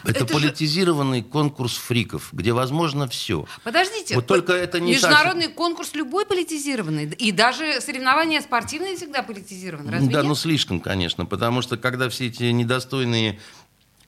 [0.03, 3.45] Это, Это же- политизированный конкурс фриков, где возможно все.
[3.63, 4.15] Подождите.
[4.15, 7.05] Вот только это не Международный конкурс любой политизированный.
[7.05, 9.91] И даже соревнования спортивные всегда политизированы.
[9.91, 10.27] Разве да, нет?
[10.27, 13.39] ну слишком, конечно, потому что когда все эти недостойные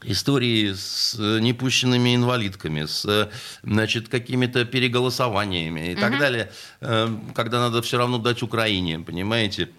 [0.04, 3.30] истории с э, непущенными инвалидками, с э,
[3.64, 9.70] значит, какими-то переголосованиями и так далее, э, когда надо все равно дать Украине, понимаете?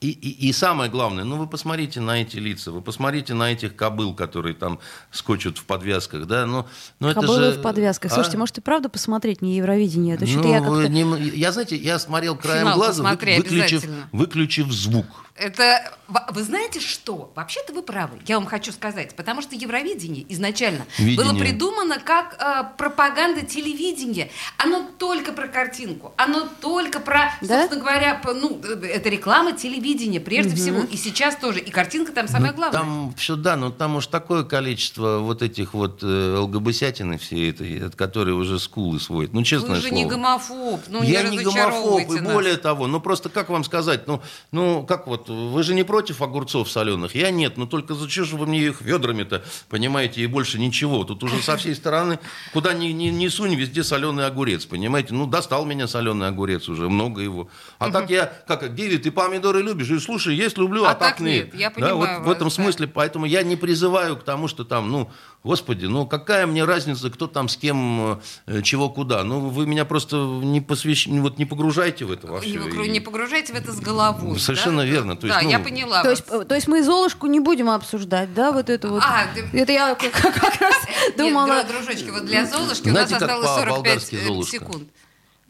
[0.00, 3.74] И, и, и самое главное, ну вы посмотрите на эти лица, вы посмотрите на этих
[3.74, 4.78] кобыл, которые там
[5.10, 6.66] скочут в подвязках, да, ну,
[7.00, 7.58] ну это Кобылы же...
[7.58, 8.12] в подвязках.
[8.12, 8.14] а?
[8.16, 10.16] Слушайте, может и правда посмотреть не Евровидение?
[10.16, 10.88] Это Ну, я как-то...
[10.88, 15.06] не- я, знаете, я смотрел краем Финал глаза, вы- выключив, выключив звук.
[15.36, 15.92] Это,
[16.30, 17.32] вы знаете что?
[17.34, 21.16] Вообще-то вы правы, я вам хочу сказать, потому что Евровидение изначально Видение.
[21.32, 24.30] было придумано как э, пропаганда телевидения.
[24.58, 27.62] Оно только про картинку, оно только про, Да?
[27.62, 32.12] собственно говоря, по- ну, э, это реклама телевидения прежде всего, и сейчас тоже, и картинка
[32.12, 32.80] там самое Ну, главное.
[32.80, 37.86] Там все, да, но там уж такое количество вот этих вот э, ЛГБСятины все этой,
[37.86, 39.32] от которой уже скулы сводят.
[39.32, 39.94] Ну, честное Вы же слово.
[39.94, 42.32] не гомофоб, ну я не не гомофоб, и нас.
[42.32, 44.20] более того, ну просто как вам сказать, ну,
[44.52, 47.14] ну как вот, вы же не против огурцов соленых?
[47.14, 51.04] Я нет, ну только зачем же вы мне их ведрами-то, понимаете, и больше ничего.
[51.04, 52.18] Тут уже со всей стороны,
[52.52, 55.14] куда ни, ни, ни сунь, везде соленый огурец, понимаете?
[55.14, 57.48] Ну, достал меня соленый огурец уже, много его.
[57.78, 59.73] А так я, как, Гиви, ты помидоры любишь?
[59.80, 61.52] И слушай, есть люблю, а, А так нет.
[61.52, 62.62] нет, я Да, понимаю вот в этом вас, да.
[62.62, 65.10] смысле, поэтому я не призываю к тому, что там, ну,
[65.42, 69.24] господи, ну какая мне разница, кто там с кем, э, чего, куда.
[69.24, 71.06] Ну, вы меня просто не посвящ...
[71.06, 72.84] вот не погружайте в это во Не, все.
[72.86, 74.38] не погружайте в это с головой.
[74.38, 74.88] Совершенно да?
[74.88, 75.16] верно.
[75.16, 76.02] То есть, да, ну, я поняла.
[76.02, 76.42] То есть, вас.
[76.42, 79.02] э, то есть мы Золушку не будем обсуждать, да, вот это вот.
[79.04, 80.74] А, ты- Это я как, как раз
[81.06, 81.62] Нет, думала.
[81.62, 84.88] дру- дружочки, вот для Золушки у нас Знаете, осталось 45 по-болгарски э, секунд.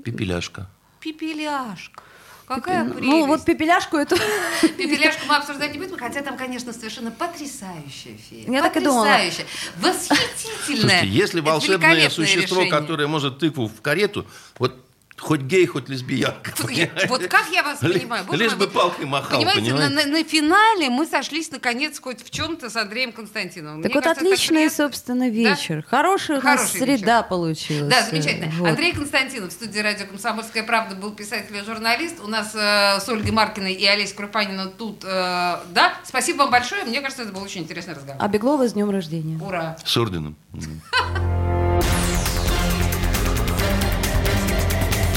[0.04, 0.68] Пепеляшка.
[1.00, 2.02] Пепеляшка.
[2.46, 3.06] Какая прелесть.
[3.06, 4.16] Ну, вот пепеляшку эту.
[4.62, 8.50] Пепеляшку мы обсуждать не будем, хотя там, конечно, совершенно потрясающая фея.
[8.50, 9.04] Я так и думала.
[9.04, 9.46] Потрясающая.
[9.80, 11.00] Восхитительная.
[11.00, 12.70] Слушайте, если волшебное существо, решение.
[12.70, 14.26] которое может тыкву в карету,
[14.58, 14.83] вот
[15.24, 16.52] хоть гей, хоть лесбиянка.
[16.56, 17.06] Понимаете?
[17.08, 18.24] Вот как я вас понимаю?
[18.26, 20.08] Боже Лишь мой, бы палкой махал, Понимаете, на, понимаете?
[20.10, 23.82] на- на финале мы сошлись, наконец, хоть в чем-то с Андреем Константиновым.
[23.82, 24.76] Так Мне вот кажется, отличный, приятно.
[24.84, 25.84] собственно, вечер.
[25.88, 27.28] Хорошая у нас Хороший среда вечер.
[27.28, 27.90] получилась.
[27.94, 28.52] Да, замечательно.
[28.58, 28.68] Вот.
[28.68, 32.16] Андрей Константинов в студии радио «Комсомольская правда» был писатель и журналист.
[32.22, 35.94] У нас э, с Ольгой Маркиной и Олесей Крупаниной тут, э, да.
[36.04, 36.84] Спасибо вам большое.
[36.84, 38.22] Мне кажется, это был очень интересный разговор.
[38.22, 39.38] А Беглова с днем рождения.
[39.42, 39.76] Ура!
[39.84, 40.36] С орденом.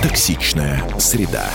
[0.02, 1.50] Токсичная среда.